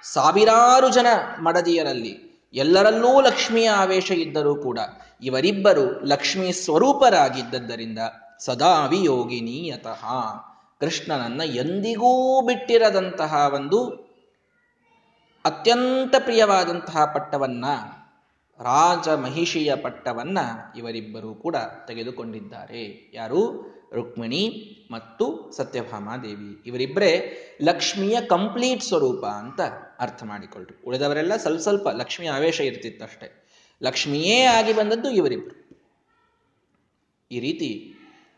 ಸಾವಿರಾರು 0.03 0.89
ಜನ 0.89 1.07
ಮಡದಿಯರಲ್ಲಿ 1.39 2.25
ಎಲ್ಲರಲ್ಲೂ 2.53 3.21
ಲಕ್ಷ್ಮಿಯ 3.21 3.69
ಆವೇಶ 3.69 4.11
ಇದ್ದರೂ 4.11 4.55
ಕೂಡ 4.55 4.79
ಇವರಿಬ್ಬರು 5.21 6.05
ಲಕ್ಷ್ಮಿ 6.05 6.51
ಸ್ವರೂಪರಾಗಿದ್ದದ್ದರಿಂದ 6.51 7.99
ಸದಾ 8.39 8.85
ವಿಯೋಗಿನೀಯತಃ. 8.85 10.05
ಕೃಷ್ಣನನ್ನ 10.79 11.41
ಎಂದಿಗೂ 11.45 12.41
ಬಿಟ್ಟಿರದಂತಹ 12.41 13.51
ಒಂದು 13.55 13.85
ಅತ್ಯಂತ 15.45 16.15
ಪ್ರಿಯವಾದಂತಹ 16.19 17.05
ಪಟ್ಟವನ್ನ 17.05 17.65
ರಾಜ 18.59 19.09
ಮಹಿಷಿಯ 19.09 19.75
ಪಟ್ಟವನ್ನ 19.75 20.37
ಇವರಿಬ್ಬರೂ 20.77 21.33
ಕೂಡ 21.33 21.55
ತೆಗೆದುಕೊಂಡಿದ್ದಾರೆ. 21.87 23.11
ಯಾರು? 23.13 23.74
ರುಕ್ಮಿಣಿ 23.93 24.71
ಮತ್ತು 24.91 25.51
ಸತ್ಯಭಾಮಾದೇವಿ 25.57 26.63
ಇವರಿಬ್ಬರೇ 26.65 27.37
ಲಕ್ಷ್ಮಿಯ 27.61 28.21
ಕಂಪ್ಲೀಟ್ 28.21 28.83
ಸ್ವರೂಪ 28.83 29.25
ಅಂತ 29.25 29.61
ಅರ್ಥ 29.99 30.23
ಮಾಡಿಕೊಳ್ರಿ. 30.23 30.83
ಉಳಿದವರೆಲ್ಲ 30.85 31.35
ಸ್ವಲ್ಪ 31.35 31.61
ಸ್ವಲ್ಪ 31.61 31.87
ಲಕ್ಷ್ಮಿಯ 31.87 32.29
ಆವೇಶ 32.29 32.59
ಇರ್ತಿತ್ತಷ್ಟೇ. 32.59 33.47
ಲಕ್ಷ್ಮಿಯೇ 33.83 34.41
ಆಗಿ 34.41 34.73
ಬಂದದ್ದು 34.73 35.11
ಇವರಿಬ್ರು. 35.11 35.65
ಈ 37.31 37.39
ರೀತಿ 37.39 37.91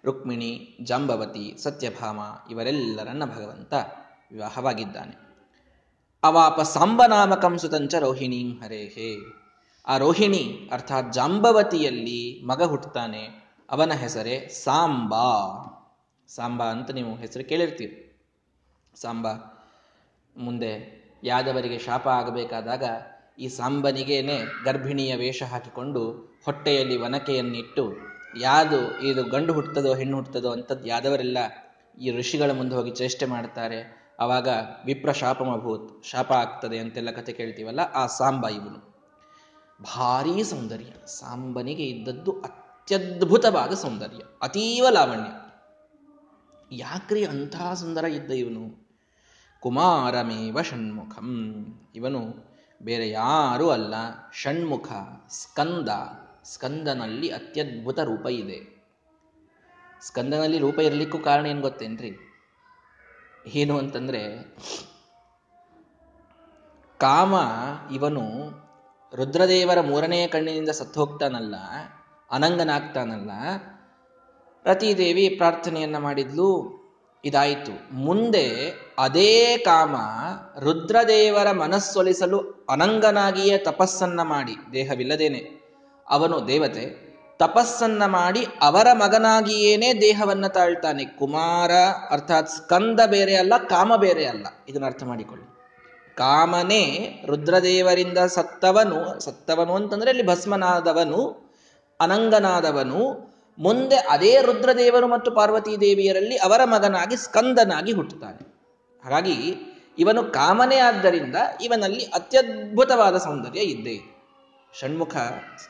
ರುಕ್ಮಿಣಿ, 0.05 0.77
ಜಾಂಬವತಿ, 0.83 1.63
ಸತ್ಯಭಾಮ 1.63 2.19
ಇವರೆಲ್ಲರನ್ನ 2.51 3.25
ಭಗವಂತ 3.25 3.73
ವಿವಾಹವಾಗಿದ್ದಾನೆ. 4.31 5.27
ಅವಾಪ 6.23 6.61
ಸಾಂಬನಾಮಕಂ 6.61 7.57
ಸುತಂಚ 7.57 7.95
ರೋಹಿಣೀಂ 7.95 8.51
ಹರೇಹೇ. 8.51 9.17
ಆ 9.87 9.97
ರೋಹಿಣಿ, 9.97 10.69
ಅರ್ಥಾತ್ 10.71 11.13
ಜಾಂಬವತಿಯಲ್ಲಿ 11.13 12.43
ಮಗ 12.45 12.63
ಹುಟ್ಟುತ್ತಾನೆ. 12.63 13.46
ಅವನ 13.69 13.93
ಹೆಸರೇ 13.93 14.47
ಸಾಂಬಾ. 14.47 15.27
ಸಾಂಬಾ 16.27 16.65
ಅಂತ 16.65 16.91
ನೀವು 16.91 17.15
ಹೆಸರು 17.15 17.49
ಕೇಳಿರ್ತೀರಿ. 17.49 17.95
ಸಾಂಬಾ 18.95 19.33
ಮುಂದೆ 20.37 20.71
ಯಾದವರಿಗೆ 21.23 21.79
ಶಾಪ 21.79 22.07
ಆಗಬೇಕಾದಾಗ 22.07 22.83
ಈ 23.39 23.47
ಸಾಂಬನಿಗೇನೆ 23.47 24.37
ಗರ್ಭಿಣಿಯ 24.65 25.15
ವೇಷ 25.15 25.43
ಹಾಕಿಕೊಂಡು 25.43 26.01
ಹೊಟ್ಟೆಯಲ್ಲಿ 26.45 26.97
ಒನಕೆಯನ್ನಿಟ್ಟು 26.97 27.95
ಯಾದು 28.39 29.01
ಇದು 29.01 29.23
ಗಂಡು 29.23 29.53
ಹುಟ್ಟುತ್ತದೋ 29.53 29.93
ಹೆಣ್ಣು 29.95 30.15
ಹುಟ್ಟುತ್ತದೋ 30.17 30.51
ಅಂತದ್ದು 30.51 30.87
ಯಾದವರೆಲ್ಲ 30.87 31.37
ಈ 32.01 32.11
ಋಷಿಗಳ 32.11 32.51
ಮುಂದೆ 32.51 32.75
ಹೋಗಿ 32.75 32.91
ಚೇಷ್ಟೆ 32.91 33.25
ಮಾಡ್ತಾರೆ 33.25 33.79
ಅವಾಗ 34.19 34.47
ವಿಪ್ರ 34.85 35.11
ಶಾಪಮಭೂತ್ 35.11 36.05
ಶಾಪ 36.05 36.31
ಆಗ್ತದೆ 36.31 36.77
ಅಂತೆಲ್ಲ 36.79 37.11
ಕತೆ 37.11 37.31
ಕೇಳ್ತೀವಲ್ಲ, 37.33 37.79
ಆ 37.79 38.07
ಸಾಂಬ 38.07 38.47
ಇವನು. 38.47 38.79
ಭಾರೀ 39.83 40.43
ಸೌಂದರ್ಯ. 40.43 41.07
ಸಾಂಬನಿಗೆ 41.07 41.83
ಇದ್ದದ್ದು 41.83 42.31
ಅತ್ಯದ್ಭುತವಾದ 42.87 43.73
ಸೌಂದರ್ಯ, 43.73 44.19
ಅತೀವ 44.41 44.89
ಲಾವಣ್ಯ. 44.89 45.29
ಯಾಕ್ರಿ 46.71 47.25
ಅಂತಹ 47.25 47.73
ಸುಂದರ 47.73 48.05
ಇದ್ದ 48.05 48.31
ಇವನು? 48.31 48.89
ಕುಮಾರಮೇವ 49.59 50.61
ಷಣ್ಮುಖಂ. 50.61 51.65
ಇವನು 51.95 52.19
ಬೇರೆ 52.83 53.09
ಯಾರೂ 53.09 53.69
ಅಲ್ಲ, 53.69 53.93
ಷಣ್ಮುಖ, 54.33 54.87
ಸ್ಕಂದ. 55.29 55.89
ಸ್ಕಂದನಲ್ಲಿ 56.43 57.29
ಅತ್ಯದ್ಭುತ 57.29 57.99
ರೂಪ 57.99 58.25
ಇದೆ. 58.25 58.85
ಸ್ಕಂದನಲ್ಲಿ 60.01 60.57
ರೂಪ 60.57 60.79
ಇರಲಿಕ್ಕೂ 60.79 61.17
ಕಾರಣ 61.17 61.45
ಏನು 61.45 61.61
ಗೊತ್ತೇನ್ರಿ? 61.61 62.17
ಏನು 63.47 63.77
ಅಂತಂದ್ರೆ, 63.77 64.55
ಕಾಮ 66.97 67.35
ಇವನು 67.93 68.23
ರುದ್ರದೇವರ 69.15 69.81
ಮೂರನೆಯ 69.81 70.27
ಕಣ್ಣಿನಿಂದ 70.27 70.69
ಸತ್ತು 70.69 71.05
ಹೋಗ್ತಾನಲ್ಲ 71.05 71.55
ಅನಂಗನಾಗ್ತಾನಲ್ಲ. 72.31 73.31
ರತಿದೇವಿ 74.65 75.29
ಪ್ರಾರ್ಥನೆಯನ್ನ 75.29 75.97
ಮಾಡಿದ್ಲು, 75.97 76.77
ಇದಾಯಿತು. 77.25 77.95
ಮುಂದೆ 77.95 78.73
ಅದೇ 78.99 79.57
ಕಾಮ 79.57 79.95
ರುದ್ರದೇವರ 80.59 81.51
ಮನಸ್ಸೊಲಿಸಲು 81.51 82.65
ಅನಂಗನಾಗಿಯೇ 82.69 83.57
ತಪಸ್ಸನ್ನ 83.57 84.21
ಮಾಡಿ, 84.21 84.73
ದೇಹವಿಲ್ಲದೇನೆ. 84.73 85.71
ಅವನು 86.09 86.47
ದೇವತೆ, 86.47 87.07
ತಪಸ್ಸನ್ನ 87.39 88.05
ಮಾಡಿ 88.05 88.47
ಅವರ 88.61 88.87
ಮಗನಾಗಿಯೇನೇ 88.93 90.01
ದೇಹವನ್ನ 90.01 90.47
ತಾಳ್ತಾನೆ. 90.47 91.05
ಕುಮಾರ 91.05 91.71
ಅರ್ಥಾತ್ 92.09 92.49
ಸ್ಕಂದ 92.49 92.99
ಬೇರೆ 93.05 93.35
ಅಲ್ಲ, 93.35 93.53
ಕಾಮ 93.57 93.95
ಬೇರೆ 93.95 94.25
ಅಲ್ಲ. 94.25 94.47
ಇದನ್ನ 94.69 94.85
ಅರ್ಥ 94.85 95.03
ಮಾಡಿಕೊಳ್ಳಿ. 95.03 95.45
ಕಾಮನೇ 96.15 97.23
ರುದ್ರದೇವರಿಂದ 97.25 98.17
ಸತ್ತವನು 98.17 99.19
ಸತ್ತವನು 99.19 99.75
ಅಂತಂದ್ರೆ 99.75 100.09
ಇಲ್ಲಿ 100.11 100.27
ಭಸ್ಮನಾದವನು 100.27 101.46
ಅನಂಗನಾದವನು 101.99 103.27
ಮುಂದೆ 103.59 103.95
ಅದೇ 103.95 104.41
ರುದ್ರದೇವರು 104.41 105.07
ಮತ್ತು 105.07 105.31
ಪಾರ್ವತೀ 105.31 105.77
ದೇವಿಯರಲ್ಲಿ 105.77 106.37
ಅವರ 106.37 106.63
ಮಗನಾಗಿ 106.63 107.17
ಸ್ಕಂದನಾಗಿ 107.17 107.91
ಹುಟ್ಟುತ್ತಾನೆ. 107.91 108.57
ಹಾಗಾಗಿ 109.03 109.55
ಇವನು 109.99 110.23
ಕಾಮನೇ 110.23 110.77
ಆದ್ದರಿಂದ 110.77 111.35
ಇವನಲ್ಲಿ 111.61 112.05
ಅತ್ಯದ್ಭುತವಾದ 112.05 113.17
ಸೌಂದರ್ಯ 113.17 113.59
ಇದ್ದೇ. 113.59 113.91
ಇದೆ 113.91 114.17
ಷಣ್ಮುಖ 114.79 115.15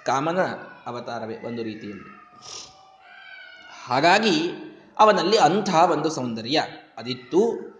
ಕಾಮನ 0.05 0.39
ಅವತಾರವೇ 0.85 1.35
ಒಂದು 1.47 1.63
ರೀತಿಯಲ್ಲಿ. 1.63 2.19
ಹಾಗಾಗಿ 3.85 4.51
ಅವನಲ್ಲಿ 4.99 5.37
ಅಂಥ 5.37 5.69
ಒಂದು 5.69 6.09
ಸೌಂದರ್ಯ 6.09 6.63
ಅದಿತ್ತು. 6.97 7.77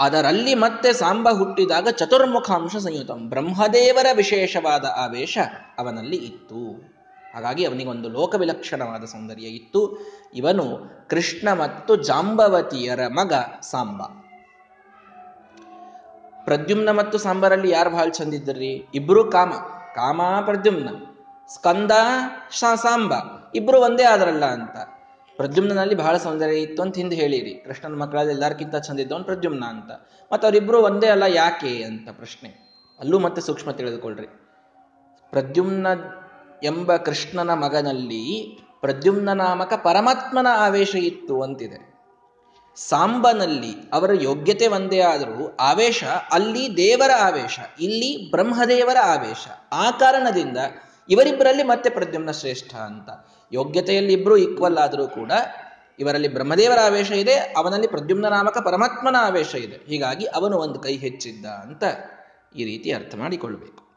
ಅದರಲ್ಲಿ 0.00 0.54
ಮತ್ತೆ 0.54 0.92
ಸಾಂಬ 0.92 1.28
ಹುಟ್ಟಿದಾಗ 1.30 1.88
ಚತುರ್ಮುಖಾಂಶ 1.88 2.76
ಸಂಯುತಂ. 2.76 3.28
ಬ್ರಹ್ಮದೇವರ 3.28 4.06
ವಿಶೇಷವಾದ 4.16 4.84
ಆವೇಶ 4.84 5.38
ಅವನಲ್ಲಿ 5.78 6.16
ಇತ್ತು. 6.16 6.89
ಹಾಗಾಗಿ 7.34 7.64
ಅವನಿಗೆ 7.64 7.90
ಒಂದು 7.90 8.08
ಲೋಕವಿಲಕ್ಷಣವಾದ 8.08 9.04
ಸೌಂದರ್ಯ 9.04 9.42
ಇತ್ತು. 9.42 9.98
ಇವನು 10.34 10.90
ಕೃಷ್ಣ 11.08 11.52
ಮತ್ತು 11.52 11.96
ಜಾಂಬವತಿಯರ 11.96 13.00
ಮಗ 13.06 13.32
ಸಾಂಬ. 13.62 14.02
ಪ್ರದ್ಯುಮ್ನ 16.44 16.90
ಮತ್ತು 16.90 17.18
ಸಾಂಬರಲ್ಲಿ 17.18 17.70
ಯಾರು 17.70 17.90
ಬಹಳ 17.90 18.08
ಚಂದಿದ್ದರ್ರಿ 18.08 18.86
ಇಬ್ರು 18.94 19.30
ಕಾಮ. 19.30 19.52
ಕಾಮ, 19.94 20.20
ಪ್ರದ್ಯುಮ್ನ. 20.44 20.88
ಸ್ಕಂದ 21.54 21.90
ಸಾಂಬ. 22.74 23.14
ಇಬ್ರು 23.54 23.80
ಒಂದೇ 23.80 24.02
ಆದ್ರಲ್ಲ 24.02 24.44
ಅಂತ. 24.44 24.76
ಪ್ರದ್ಯುಮ್ನಲ್ಲಿ 25.36 25.94
ಬಹಳ 25.94 26.16
ಸೌಂದರ್ಯ 26.16 26.56
ಇತ್ತು 26.56 26.82
ಅಂತ 26.82 26.96
ಹಿಂದೆ 26.96 27.16
ಹೇಳಿರಿ. 27.16 27.54
ಕೃಷ್ಣನ 27.54 27.98
ಮಕ್ಕಳಲ್ಲಿ 27.98 28.32
ಎಲ್ಲರಿಗಿಂತ 28.32 28.76
ಚಂದಿದ್ದವನು 28.76 29.24
ಪ್ರದ್ಯುಮ್ನ 29.24 29.64
ಅಂತ. 29.64 29.90
ಮತ್ತೆ 30.32 30.46
ಅವರಿಬ್ರು 30.46 30.82
ಒಂದೇ 30.82 31.06
ಅಲ್ಲ 31.06 31.22
ಯಾಕೆ 31.22 31.82
ಅಂತ 31.82 32.08
ಪ್ರಶ್ನೆ. 32.08 32.70
ಅಲ್ಲೂ 33.00 33.18
ಮತ್ತೆ 33.18 33.42
ಸೂಕ್ಷ್ಮ 33.42 33.70
ತಿಳಿದುಕೊಳ್ರಿ. 33.70 34.26
ಪ್ರದ್ಯುಮ್ನ 35.30 35.86
ಎಂಬ 36.62 36.96
ಕೃಷ್ಣನ 36.96 37.54
ಮಗನಲ್ಲಿ 37.54 38.58
ಪ್ರದ್ಯುಮ್ನ 38.80 39.32
ನಾಮಕ 39.32 39.72
ಪರಮಾತ್ಮನ 39.74 40.46
ಆವೇಶ 40.56 40.94
ಇತ್ತು 40.94 41.42
ಅಂತಿದೆ. 41.42 41.90
ಸಾಂಬನಲ್ಲಿ 42.76 43.74
ಅವರ 43.92 44.10
ಯೋಗ್ಯತೆ 44.22 44.66
ಒಂದೇ 44.66 45.00
ಆದರೂ 45.00 45.56
ಆವೇಶ 45.60 46.04
ಅಲ್ಲಿ 46.32 46.76
ದೇವರ 46.76 47.10
ಆವೇಶ, 47.20 47.60
ಇಲ್ಲಿ 47.80 48.30
ಬ್ರಹ್ಮದೇವರ 48.30 48.96
ಆವೇಶ. 49.04 49.48
ಆ 49.72 49.90
ಕಾರಣದಿಂದ 49.90 50.56
ಇವರಿಬ್ಬರಲ್ಲಿ 51.08 51.62
ಮತ್ತೆ 51.62 51.90
ಪ್ರದ್ಯುಮ್ನ 51.90 52.30
ಶ್ರೇಷ್ಠ 52.30 52.74
ಅಂತ. 52.74 53.08
ಯೋಗ್ಯತೆಯಲ್ಲಿ 53.52 54.12
ಇಬ್ಬರೂ 54.12 54.36
ಈಕ್ವಲ್ 54.36 54.78
ಆದರೂ 54.78 55.08
ಕೂಡ 55.08 55.32
ಇವರಲ್ಲಿ 55.98 56.28
ಬ್ರಹ್ಮದೇವರ 56.28 56.78
ಆವೇಶ 56.84 57.10
ಇದೆ, 57.10 57.34
ಅವನಲ್ಲಿ 57.34 57.86
ಪ್ರದ್ಯುಮ್ನ 57.86 58.26
ನಾಮಕ 58.28 58.58
ಪರಮಾತ್ಮನ 58.58 59.16
ಆವೇಶ 59.18 59.54
ಇದೆ. 59.54 59.76
ಹೀಗಾಗಿ 59.86 60.26
ಅವನು 60.26 60.56
ಒಂದು 60.58 60.80
ಕೈ 60.80 60.96
ಹೆಚ್ಚಿದ್ದ 60.96 61.46
ಅಂತ 61.46 61.84
ಈ 62.56 62.64
ರೀತಿ 62.64 62.92
ಅರ್ಥ 62.92 63.14
ಮಾಡಿಕೊಳ್ಬೇಕು. 63.14 63.89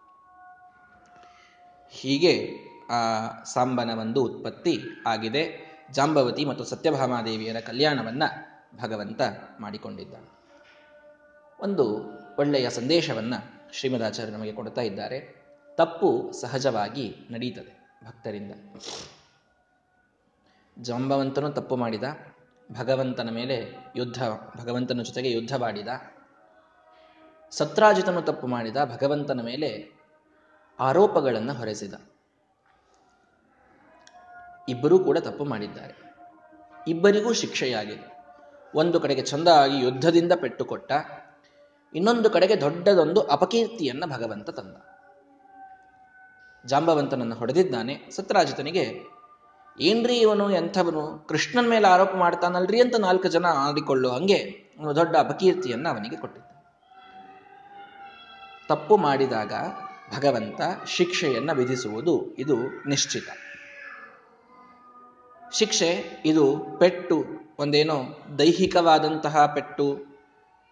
ಹೀಗೆ 1.93 2.49
ಆ 2.89 3.27
ಸಾಂಬನ 3.43 3.99
ಒಂದು 3.99 4.23
ಉತ್ಪತ್ತಿ 4.23 4.82
ಆಗಿದೆ. 5.08 5.73
ಜಾಂಬವತಿ 5.91 6.45
ಮತ್ತು 6.45 6.63
ಸತ್ಯಭಾಮಾದೇವಿಯರ 6.63 7.60
ಕಲ್ಯಾಣವನ್ನ 7.60 8.23
ಭಗವಂತ 8.82 9.21
ಮಾಡಿಕೊಂಡಿದ್ದಾನೆ. 9.60 10.29
ಒಂದು 11.60 12.03
ಒಳ್ಳೆಯ 12.39 12.69
ಸಂದೇಶವನ್ನ 12.69 13.34
ಶ್ರೀಮದಾಚಾರ್ಯ 13.73 14.32
ನಮಗೆ 14.32 14.53
ಕೊಡ್ತಾ 14.53 14.82
ಇದ್ದಾರೆ. 14.82 15.43
ತಪ್ಪು 15.77 16.32
ಸಹಜವಾಗಿ 16.41 17.15
ನಡೀತದೆ 17.32 17.89
ಭಕ್ತರಿಂದ. 18.08 18.51
ಜಾಂಬವಂತನು 20.79 21.49
ತಪ್ಪು 21.49 21.75
ಮಾಡಿದ, 21.75 22.03
ಭಗವಂತನ 22.79 23.29
ಮೇಲೆ 23.29 23.77
ಯುದ್ಧ, 23.95 24.23
ಭಗವಂತನ 24.62 25.01
ಜೊತೆಗೆ 25.01 25.32
ಯುದ್ಧ 25.32 25.56
ಮಾಡಿದ, 25.56 25.88
ಸತ್ರಾಜಿತನು 27.51 28.21
ತಪ್ಪು 28.21 28.47
ಮಾಡಿದ, 28.47 28.77
ಭಗವಂತನ 28.86 29.41
ಮೇಲೆ 29.41 30.03
ಆರೋಪಗಳನ್ನು 30.79 31.53
ಹೊರೆಸಿದ. 31.53 31.93
ಇಬ್ಬರೂ 34.69 34.99
ಕೂಡ 34.99 35.17
ತಪ್ಪು 35.17 35.45
ಮಾಡಿದ್ದಾರೆ. 35.45 36.13
ಇಬ್ಬರಿಗೂ 36.88 37.33
ಶಿಕ್ಷೆಯಾಗಿದೆ. 37.33 38.13
ಒಂದು 38.75 38.99
ಕಡೆಗೆ 38.99 39.21
ಚಂದಾಗಿ 39.21 39.79
ಯುದ್ಧದಿಂದ 39.79 40.31
ಪೆಟ್ಟು 40.36 40.65
ಕೊಟ್ಟ 40.65 40.91
ಇನ್ನೊಂದು 41.95 42.29
ಕಡೆಗೆ 42.29 42.62
ದೊಡ್ಡದೊಂದು 42.62 43.21
ಅಪಕೀರ್ತಿಯನ್ನ 43.21 44.03
ಭಗವಂತ 44.05 44.49
ತಂದ. 44.49 44.75
ಜಾಂಬವಂತನನ್ನು 46.65 47.36
ಹೊಡೆದಿದ್ದಾನೆ. 47.36 48.12
ಸತ್ರಾಜಿತನಿಗೆ, 48.12 48.99
ಏನ್ರಿ 49.79 50.17
ಇವನು 50.17 50.51
ಎಂಥವನು? 50.51 51.25
ಕೃಷ್ಣನ 51.29 51.69
ಮೇಲೆ 51.69 51.88
ಆರೋಪ 51.88 52.12
ಮಾಡ್ತಾನಲ್ರಿ 52.15 52.81
ಅಂತ 52.81 52.95
ನಾಲ್ಕು 52.95 53.27
ಜನ 53.27 53.45
ಆಡಿಕೊಳ್ಳೋ 53.45 54.09
ಹಂಗೆ 54.09 54.71
ದೊಡ್ಡ 54.95 55.17
ಅಪಕೀರ್ತಿಯನ್ನು 55.17 55.89
ಅವನಿಗೆ 55.89 56.15
ಕೊಟ್ಟಿದ್ದ. 56.15 56.47
ತಪ್ಪು 58.67 58.97
ಮಾಡಿದಾಗ 58.97 59.53
ಭಗವಂತ 60.15 60.62
ಶಿಕ್ಷೆಯನ್ನು 60.88 61.54
ವಿಧಿಸುವುದು 61.56 62.36
ಇದು 62.39 62.56
ನಿಶ್ಚಿತ. 62.89 63.30
ಶಿಕ್ಷೆ 65.54 65.89
ಇದು 66.26 66.45
ಪೆಟ್ಟು, 66.80 67.17
ಒಂದೇನೋ 67.60 67.97
ದೈಹಿಕವಾದಂತಹ 68.39 69.45
ಪೆಟ್ಟು, 69.45 69.88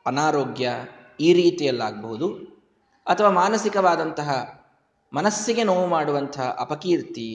ಅನಾರೋಗ್ಯ 0.06 0.69
ಈ 1.19 1.34
ರೀತಿಯಲ್ಲಾಗಬಹುದು. 1.34 2.27
ಅಥವಾ 3.08 3.30
ಮಾನಸಿಕವಾದಂತಹ 3.30 4.30
ಮನಸ್ಸಿಗೆ 5.13 5.63
ನೋವು 5.63 5.88
ಮಾಡುವಂತಹ 5.88 6.47
ಅಪಕೀರ್ತಿ, 6.60 7.30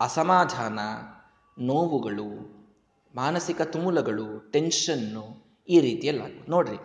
ಅಸಮಾಧಾನ, 0.00 0.78
ನೋವುಗಳು, 1.58 2.30
ಮಾನಸಿಕ 3.14 3.62
ತುಮುಲಗಳು 3.62 4.26
ಟೆನ್ಷನ್ನು 4.52 5.24
ಈ 5.68 5.76
ರೀತಿಯಲ್ಲಾಗ 5.80 6.32
ನೋಡ್ರಿ, 6.48 6.78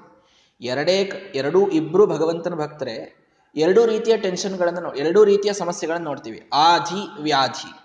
ಎರಡೇ 0.62 0.97
ಎರಡೂ 1.36 1.60
ಇಬ್ಬರು 1.69 2.04
ಭಗವಂತನ 2.08 2.56
ಭಕ್ತರೆ 2.56 3.20
ಎರಡೂ 3.56 3.86
ರೀತಿಯ 3.86 4.18
ಟೆನ್ಷನ್ಗಳನ್ನು 4.18 4.94
ಎರಡೂ 4.94 5.24
ರೀತಿಯ 5.24 5.54
ಸಮಸ್ಯೆಗಳನ್ನು 5.54 6.08
ನೋಡ್ತೀವಿ. 6.08 6.50
ಆಧಿ, 6.54 7.22
ವ್ಯಾಧಿ. 7.22 7.80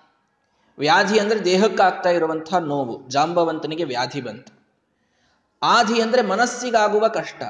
ವ್ಯಾಧಿ 0.78 1.18
ಅಂದ್ರೆ 1.18 1.44
ದೇಹಕ್ಕೆ 1.44 1.82
ಆಗ್ತಾ 1.82 2.10
ಇರುವಂತಹ 2.10 2.56
ನೋವು, 2.56 3.08
ಜಾಂಬವಂತನಿಗೆ 3.08 3.84
ವ್ಯಾಧಿ 3.84 4.20
ಬಂತು. 4.20 4.52
ಆಧಿ 5.62 6.00
ಅಂದ್ರೆ 6.00 6.22
ಮನಸ್ಸಿಗಾಗುವ 6.22 7.08
ಕಷ್ಟ. 7.08 7.42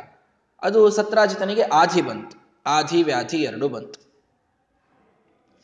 ಅದು 0.63 0.91
ಸತ್ರಾಜಿತನಿಗೆ 0.91 1.63
ಆಧಿ 1.63 2.03
ಬಂತು. 2.03 2.61
ಆಧಿ, 2.67 3.03
ವ್ಯಾಧಿ 3.03 3.37
ಎರಡೂ 3.37 3.69
ಬಂತು. 3.69 4.07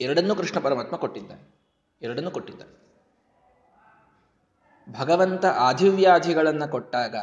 ಎರಡನ್ನೂ 0.01 0.35
ಕೃಷ್ಣ 0.35 0.61
ಪರಮಾತ್ಮ 0.61 0.97
ಕೊಟ್ಟಿದ್ದಾನೆ 0.97 1.55
ಎರಡನ್ನೂ 2.03 2.31
ಕೊಟ್ಟಿದ್ದಾನೆ 2.31 2.83
ಭಗವಂತ 5.01 5.47
ಆಧಿವ್ಯಾಧಿಗಳನ್ನು 5.47 6.71
ಕೊಟ್ಟಾಗ 6.71 7.17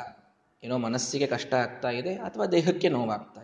ಏನೋ 0.64 0.78
ಮನಸ್ಸಿಗೆ 0.78 1.28
ಕಷ್ಟ 1.28 1.54
ಆಗ್ತಾ 1.54 1.90
ಇದೆ 1.90 2.16
ಅಥವಾ 2.16 2.46
ದೇಹಕ್ಕೆ 2.46 2.90
ನೋವಾಗ್ತಾ 2.90 3.39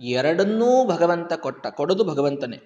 ಎರಡನ್ನೂ 0.00 0.88
ಭಗವಂತ 0.88 1.32
ಕೊಟ್ಟ, 1.32 1.66
ಕೊಡೋದು 1.66 2.04
ಭಗವಂತನೇ. 2.04 2.60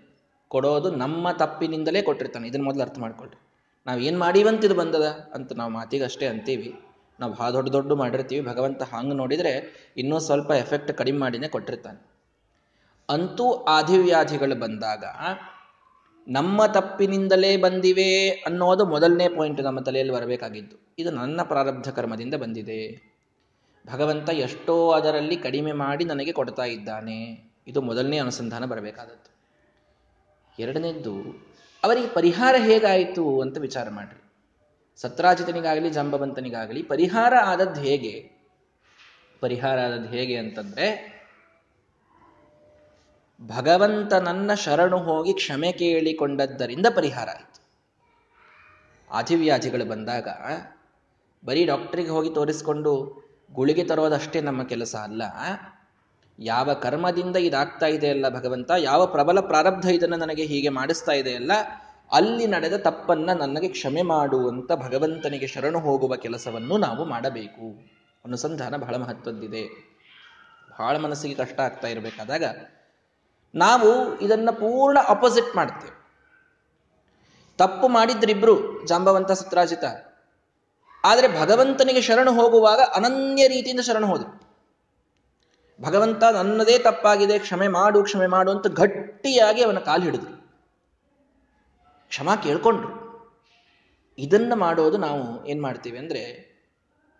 ಕೊಡೋದು 0.49 0.91
ನಮ್ಮ 0.91 1.31
ತಪ್ಪಿನಿಂದಲೇ 1.31 2.03
ಕೊಟ್ಟಿರ್ತಾನೆ. 2.03 2.49
ಇದನ್ನ 2.49 2.65
ಮೊದಲು 2.65 2.83
ಅರ್ಥ 2.83 2.99
ಮಾಡ್ಕೊಳ್ರಿ. 2.99 3.41
ನಾವು 3.87 4.01
ಏನು 4.01 4.19
ಮಾಡೀವಂತಿದು 4.19 4.75
ಬಂದದ 4.75 5.07
ಅಂತ 5.35 5.53
ನಾವು 5.53 5.71
ಮಾತಿಗಷ್ಟೇ 5.71 6.27
ಅಂತೀವಿ. 6.27 6.75
ನಾವು 7.21 7.33
ಭಾಳ 7.33 7.51
ದೊಡ್ಡ 7.51 7.71
ದೊಡ್ಡ 7.71 7.93
ಮಾಡಿರ್ತೀವಿ. 7.93 8.47
ಭಗವಂತ 8.47 8.83
ಹಂಗೆ 8.83 9.15
ನೋಡಿದರೆ 9.15 9.53
ಇನ್ನೂ 9.97 10.19
ಸ್ವಲ್ಪ 10.19 10.51
ಎಫೆಕ್ಟ್ 10.51 10.93
ಕಡಿಮೆ 10.93 11.19
ಮಾಡಿನೇ 11.19 11.49
ಕೊಟ್ಟಿರ್ತಾನೆ. 11.49 12.07
ಅಂತೂ 13.09 13.53
ಆದಿವ್ಯಾಧಿಗಳು 13.53 14.61
ಬಂದಾಗ 14.61 15.05
ನಮ್ಮ 16.29 16.67
ತಪ್ಪಿನಿಂದಲೇ 16.67 17.57
ಬಂದಿವೆ 17.57 18.31
ಅನ್ನೋದು 18.31 18.87
ಮೊದಲನೇ 18.87 19.29
ಪಾಯಿಂಟ್ 19.29 19.61
ನಮ್ಮ 19.61 19.81
ತಲೆಯಲ್ಲಿ 19.81 20.15
ಬರಬೇಕಾಗಿದ್ದು. 20.15 20.95
ಇದು 20.99 21.11
ನನ್ನ 21.11 21.41
ಪ್ರಾರಬ್ಧ 21.43 21.89
ಕರ್ಮದಿಂದ 21.89 22.35
ಬಂದಿದೆ. 22.35 23.18
ಭಗವಂತ 23.93 24.29
ಎಷ್ಟೋ 24.29 24.91
ಅದರಲ್ಲಿ 24.91 25.37
ಕಡಿಮೆ 25.37 25.73
ಮಾಡಿ 25.73 26.05
ನನಗೆ 26.05 26.33
ಕೊಡ್ತಾ 26.33 26.65
ಇದ್ದಾನೆ. 26.65 27.51
ಇದು 27.67 27.83
ಮೊದಲನೇ 27.83 28.19
ಅನುಸಂಧಾನ 28.19 28.65
ಬರಬೇಕಾದದ್ದು. 28.65 29.29
ಎರಡನೇದ್ದು, 30.59 31.15
ಅವರಿಗೆ 31.85 32.09
ಪರಿಹಾರ 32.09 32.55
ಹೇಗಾಯಿತು 32.59 33.41
ಅಂತ 33.41 33.59
ವಿಚಾರ 33.59 33.91
ಮಾಡ್ರಿ. 33.91 34.23
ಸತ್ರಾಜಿತನಿಗಾಗಲಿ, 34.97 35.91
ಜಂಬವಂತನಿಗಾಗಲಿ 35.91 36.83
ಪರಿಹಾರ 36.83 37.35
ಆದದ್ದು 37.35 37.81
ಹೇಗೆ? 37.81 38.31
ಪರಿಹಾರ 39.41 39.79
ಆದದ್ದು 39.79 40.09
ಹೇಗೆ 40.09 40.37
ಅಂತಂದ್ರೆ 40.37 41.19
ಭಗವಂತನನ್ನ 43.47 44.55
ಶರಣು 44.55 44.99
ಹೋಗಿ 44.99 45.33
ಕ್ಷಮೆ 45.33 45.73
ಕೇಳಿಕೊಂಡದ್ದರಿಂದ 45.73 46.87
ಪರಿಹಾರ 46.95 47.29
ಆಯಿತು. 47.29 47.63
ಆಧಿವ್ಯಾಧಿಗಳು 49.11 49.85
ಬಂದಾಗ, 49.85 50.29
ಬರೀ 51.45 51.65
ಡಾಕ್ಟ್ರಿಗೆ 51.65 52.09
ಹೋಗಿ 52.09 52.31
ತೋರಿಸ್ಕೊಂಡು 52.35 53.28
ಗುಳಿಗೆ 53.53 53.85
ತರೋದಷ್ಟೇ 53.85 54.41
ನಮ್ಮ 54.41 54.63
ಕೆಲಸ 54.63 54.97
ಅಲ್ಲ. 54.97 55.23
ಯಾವ 56.39 56.73
ಕರ್ಮದಿಂದ 56.73 57.37
ಇದಾಗ್ತಾ 57.37 57.87
ಇದೆ 57.87 58.11
ಅಲ್ಲ 58.11 58.29
ಭಗವಂತ, 58.29 58.71
ಯಾವ 58.79 59.07
ಪ್ರಬಲ 59.07 59.41
ಪ್ರಾರಬ್ಧ 59.41 59.87
ಇದನ್ನು 59.87 60.17
ನನಗೆ 60.17 60.43
ಹೀಗೆ 60.43 60.69
ಮಾಡಿಸ್ತಾ 60.69 61.13
ಇದೆ 61.13 61.35
ಅಲ್ಲ, 61.35 61.53
ಅಲ್ಲಿ 62.13 62.47
ನಡೆದ 62.47 62.73
ತಪ್ಪನ್ನ 62.77 63.31
ನನಗೆ 63.33 63.69
ಕ್ಷಮೆ 63.69 64.03
ಮಾಡುವಂತ 64.03 64.73
ಭಗವಂತನಿಗೆ 64.73 65.47
ಶರಣು 65.47 65.81
ಹೋಗುವ 65.81 66.17
ಕೆಲಸವನ್ನು 66.17 66.79
ನಾವು 66.79 67.05
ಮಾಡಬೇಕು. 67.05 67.91
ಅನುಸಂಧಾನ 68.25 68.77
ಬಹಳ 68.77 68.97
ಮಹತ್ವದ್ದಿದೆ. 68.97 69.89
ಬಹಳ 70.81 70.97
ಮನಸ್ಸಿಗೆ 70.97 71.35
ಕಷ್ಟ 71.35 71.61
ಆಗ್ತಾ 71.61 71.89
ಇರಬೇಕಾದಾಗ 71.89 72.45
ನಾವು 73.55 74.21
ಇದನ್ನ 74.21 74.51
ಪೂರ್ಣ 74.51 74.99
ಅಪೋಸಿಟ್ 75.09 75.57
ಮಾಡ್ತೇವೆ. 75.57 75.99
ತಪ್ಪು 77.59 77.89
ಮಾಡಿದ್ರಿಬ್ರು 77.89 78.87
ಜಾಂಬವಂತ 78.87 79.33
ಸತ್ರಾಜಿತ 79.33 79.85
ಆದರೆ 81.05 81.41
ಭಗವಂತನಿಗೆ 81.41 82.01
ಶರಣು 82.01 82.33
ಹೋಗುವಾಗ 82.33 82.81
ಅನನ್ಯ 82.81 83.49
ರೀತಿಯಿಂದ 83.49 83.81
ಶರಣು 83.81 84.07
ಹೋದರು 84.07 84.49
ಭಗವಂತ 85.83 86.25
ನನ್ನದೇ 86.25 86.79
ತಪ್ಪಾಗಿದೆ, 86.79 87.39
ಕ್ಷಮೆ 87.39 87.69
ಮಾಡು 87.69 88.05
ಕ್ಷಮೆ 88.05 88.27
ಮಾಡು 88.27 88.51
ಅಂತ 88.51 88.67
ಗಟ್ಟಿಯಾಗಿ 88.67 89.65
ಅವನ 89.65 89.79
ಕಾಲು 89.79 90.03
ಹಿಡಿದ್ರು. 90.03 90.37
ಕ್ಷಮಾ 92.09 92.37
ಕೇಳ್ಕೊಂಡ್ರು. 92.37 93.09
ಇದನ್ನ 94.19 94.53
ಮಾಡೋದು 94.55 94.97
ನಾವು 94.97 95.47
ಏನು 95.47 95.63
ಮಾಡ್ತೀವಿ 95.63 95.99
ಅಂದ್ರೆ, 95.99 96.49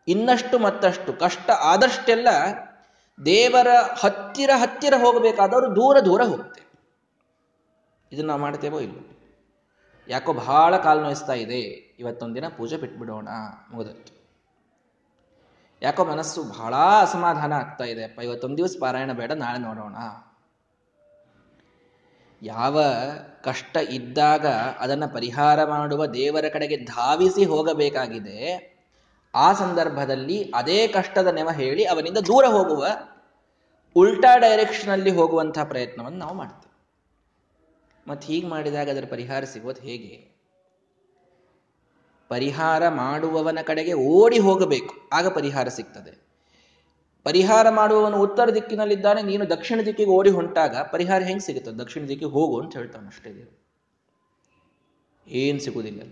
ಇನ್ನಷ್ಟು 0.09 0.59
ಮತ್ತಷ್ಟು 0.59 1.13
ಕಷ್ಟ 1.13 1.51
ಆದಷ್ಟೆಲ್ಲ 1.51 2.29
ದೇವರ 3.25 3.69
ಹತ್ತಿರ 4.01 4.51
ಹತ್ತಿರ 4.57 4.95
ಹೋಗಬೇಕಾದವರು 4.95 5.77
ದೂರ 5.77 6.01
ದೂರ 6.01 6.23
ಹೋಗ್ತೇವೆ. 6.23 6.69
ಇದನ್ನ 8.13 8.27
ನಾವು 8.27 8.41
ಮಾಡ್ತೇವೋ 8.41 8.81
ಇಲ್ಲ 8.81 9.18
ಯಾಕೋ 10.09 10.33
ಬಹಳ 10.33 10.77
ಕಾಲು 10.77 11.03
ನೋಯಿಸ್ತಾ 11.03 11.33
ಇದೆ. 11.33 11.61
ಇವತ್ತೊಂದಿನ 11.99 12.49
ಪೂಜೆ 12.49 12.77
ಬಿಟ್ಬಿಡೋಣ. 12.77 13.29
ಮುಗಿದೋಯ್ತು. 13.71 14.19
ಯಾಕೋ 15.83 16.05
ಮನಸ್ಸು 16.05 16.43
ಬಹಳ 16.43 16.75
ಅಸಮಾಧಾನ 17.01 17.53
ಆಗ್ತಾ 17.53 17.85
ಇದೆ. 17.85 18.05
ಅಪ್ಪ, 18.05 18.21
ಇವತ್ತೊಂದು 18.21 18.57
ದಿವಸ 18.57 18.77
ಪಾರಾಯಣ 18.81 19.13
ಬೇಡ, 19.13 19.33
ನಾಳೆ 19.33 19.59
ನೋಡೋಣ. 19.59 19.97
ಯಾವ 22.43 22.83
ಕಷ್ಟ 23.43 23.77
ಇದ್ದಾಗ 23.77 24.47
ಅದನ್ನ 24.79 25.07
ಪರಿಹಾರ 25.07 25.65
ಮಾಡುವ 25.65 26.07
ದೇವರ 26.07 26.45
ಕಡೆಗೆ 26.53 26.77
ಧಾವಿಸಿ 26.77 27.45
ಹೋಗಬೇಕಾಗಿದೆ. 27.45 28.39
ಆ 29.35 29.53
ಸಂದರ್ಭದಲ್ಲಿ 29.53 30.53
ಅದೇ 30.55 30.89
ಕಷ್ಟದ 30.89 31.27
ನೆವ 31.27 31.51
ಹೇಳಿ 31.51 31.85
ಅವನಿಂದ 31.85 32.19
ದೂರ 32.19 32.45
ಹೋಗುವ, 32.45 32.87
ಉಲ್ಟಾ 33.97 34.37
ಡೈರೆಕ್ಷನ್ 34.37 34.91
ಅಲ್ಲಿ 34.91 35.11
ಹೋಗುವಂತಹ 35.11 35.65
ಪ್ರಯತ್ನವನ್ನು 35.65 36.19
ನಾವು 36.19 36.35
ಮಾಡ್ತೇವೆ. 36.35 36.68
ಮತ್ತೆ 38.09 38.27
ಹೀಗೆ 38.33 38.49
ಮಾಡಿದಾಗ 38.49 38.89
ಅದರ 38.91 39.07
ಪರಿಹಾರ 39.11 39.45
ಸಿಗೋದು 39.53 39.83
ಹೇಗೆ? 39.89 40.13
ಪರಿಹಾರ 42.31 42.83
ಮಾಡುವವನ 43.03 43.61
ಕಡೆಗೆ 43.63 43.95
ಓಡಿ 44.15 44.39
ಹೋಗಬೇಕು, 44.47 44.95
ಆಗ 45.13 45.27
ಪರಿಹಾರ 45.39 45.69
ಸಿಗ್ತದೆ. 45.77 46.13
ಪರಿಹಾರ 47.27 47.67
ಮಾಡುವವನು 47.71 48.19
ಉತ್ತರ 48.27 48.49
ದಿಕ್ಕಿನಲ್ಲಿದ್ದಾನೆ, 48.55 49.21
ನೀನು 49.23 49.45
ದಕ್ಷಿಣ 49.51 49.79
ದಿಕ್ಕಿಗೆ 49.87 50.13
ಓಡಿ 50.19 50.31
ಹೊಂಟಾಗ 50.31 50.77
ಪರಿಹಾರ 50.95 51.21
ಹೆಂಗೆ 51.23 51.45
ಸಿಗುತ್ತೆ 51.47 51.73
ದಕ್ಷಿಣ 51.83 52.03
ದಿಕ್ಕಿಗೆ 52.11 52.33
ಹೋಗು 52.37 52.57
ಅಂತ 52.63 52.73
ಹೇಳ್ತಾನೆ 52.77 53.07
ಅಷ್ಟೇ 53.07 53.31
ದೇವರು. 53.37 53.57
ಏನು 55.27 55.61
ಸಿಗುವುದಿಲ್ಲ 55.65 56.03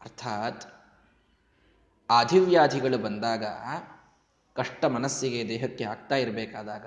ಅರ್ಥಾತ್ 0.00 0.64
ಆಧಿವ್ಯಾಧಿಗಳು 2.10 2.98
ಬಂದಾಗ, 2.98 3.44
ಕಷ್ಟ 4.56 4.84
ಮನಸ್ಸಿಗೆ 4.96 5.40
ದೇಹಕ್ಕೆ 5.48 5.84
ಆಗ್ತಾ 5.84 6.16
ಇರಬೇಕಾದಾಗ 6.16 6.86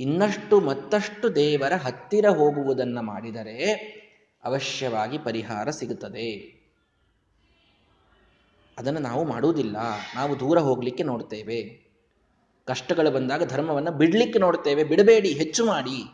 ಇನ್ನಷ್ಟು 0.00 0.60
ಮತ್ತಷ್ಟು 0.60 1.34
ದೇವರ 1.34 1.72
ಹತ್ತಿರ 1.72 2.28
ಹೋಗುವುದನ್ನು 2.28 3.02
ಮಾಡಿದರೆ 3.02 3.72
ಅವಶ್ಯವಾಗಿ 4.44 5.18
ಪರಿಹಾರ 5.18 5.70
ಸಿಗುತ್ತದೆ. 5.70 6.60
ಅದನ್ನು 8.78 9.00
ನಾವು 9.00 9.24
ಮಾಡುವುದಿಲ್ಲ. 9.24 9.76
ನಾವು 10.14 10.40
ದೂರ 10.40 10.58
ಹೋಗಲಿಕ್ಕೆ 10.58 11.02
ನೋಡ್ತೇವೆ. 11.02 11.90
ಕಷ್ಟಗಳು 12.66 13.10
ಬಂದಾಗ 13.10 13.44
ಧರ್ಮವನ್ನು 13.44 13.90
ಬಿಡಲಿಕ್ಕೆ 13.90 14.38
ನೋಡ್ತೇವೆ. 14.38 14.84
ಬಿಡಬೇಡಿ, 14.84 15.28
ಹೆಚ್ಚು 15.28 15.66
ಮಾಡಿ. 15.66 16.04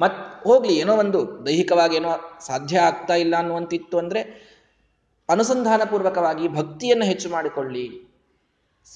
ಮತ್ 0.00 0.44
ಹೋಗ್ಲಿ, 0.44 0.74
ಏನೋ 0.74 0.96
ಒಂದು 0.96 1.46
ದೈಹಿಕವಾಗಿ 1.46 1.96
ಏನೋ 1.96 2.38
ಸಾಧ್ಯ 2.46 2.78
ಆಗ್ತಾ 2.78 3.14
ಇಲ್ಲ 3.14 3.36
ಅನ್ನುವಂತಿತ್ತು 3.36 3.98
ಅಂದ್ರೆ 3.98 4.20
ಅನುಸಂಧಾನ 5.28 5.82
ಪೂರ್ವಕವಾಗಿ 5.90 6.48
ಭಕ್ತಿಯನ್ನು 6.48 7.04
ಹೆಚ್ಚು 7.04 7.30
ಮಾಡಿಕೊಳ್ಳಿ. 7.30 7.90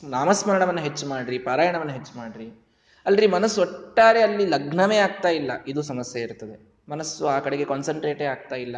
ನಾಮಸ್ಮರಣವನ್ನು 0.05 0.81
ಹೆಚ್ಚು 0.81 1.07
ಮಾಡ್ರಿ, 1.07 1.39
ಪಾರಾಯಣವನ್ನು 1.39 1.93
ಹೆಚ್ಚು 1.93 2.19
ಮಾಡ್ರಿ. 2.19 2.70
ಅಲ್ರಿ, 3.07 3.27
ಮನಸ್ಸು 3.27 3.61
ಒಟ್ಟಾರೆ 3.61 4.23
ಅಲ್ಲಿ 4.23 4.47
ಲಗ್ನವೇ 4.47 4.97
ಆಗ್ತಾ 4.97 5.29
ಇಲ್ಲ. 5.29 5.51
ಇದು 5.69 5.83
ಸಮಸ್ಯೆ 5.83 6.23
ಇರ್ತದೆ. 6.23 6.71
ಮನಸ್ಸು 6.89 7.27
ಆ 7.27 7.39
ಕಡೆಗೆ 7.39 7.65
ಕಾನ್ಸಂಟ್ರೇಟೇ 7.65 8.25
ಆಗ್ತಾ 8.25 8.57
ಇಲ್ಲ. 8.57 8.77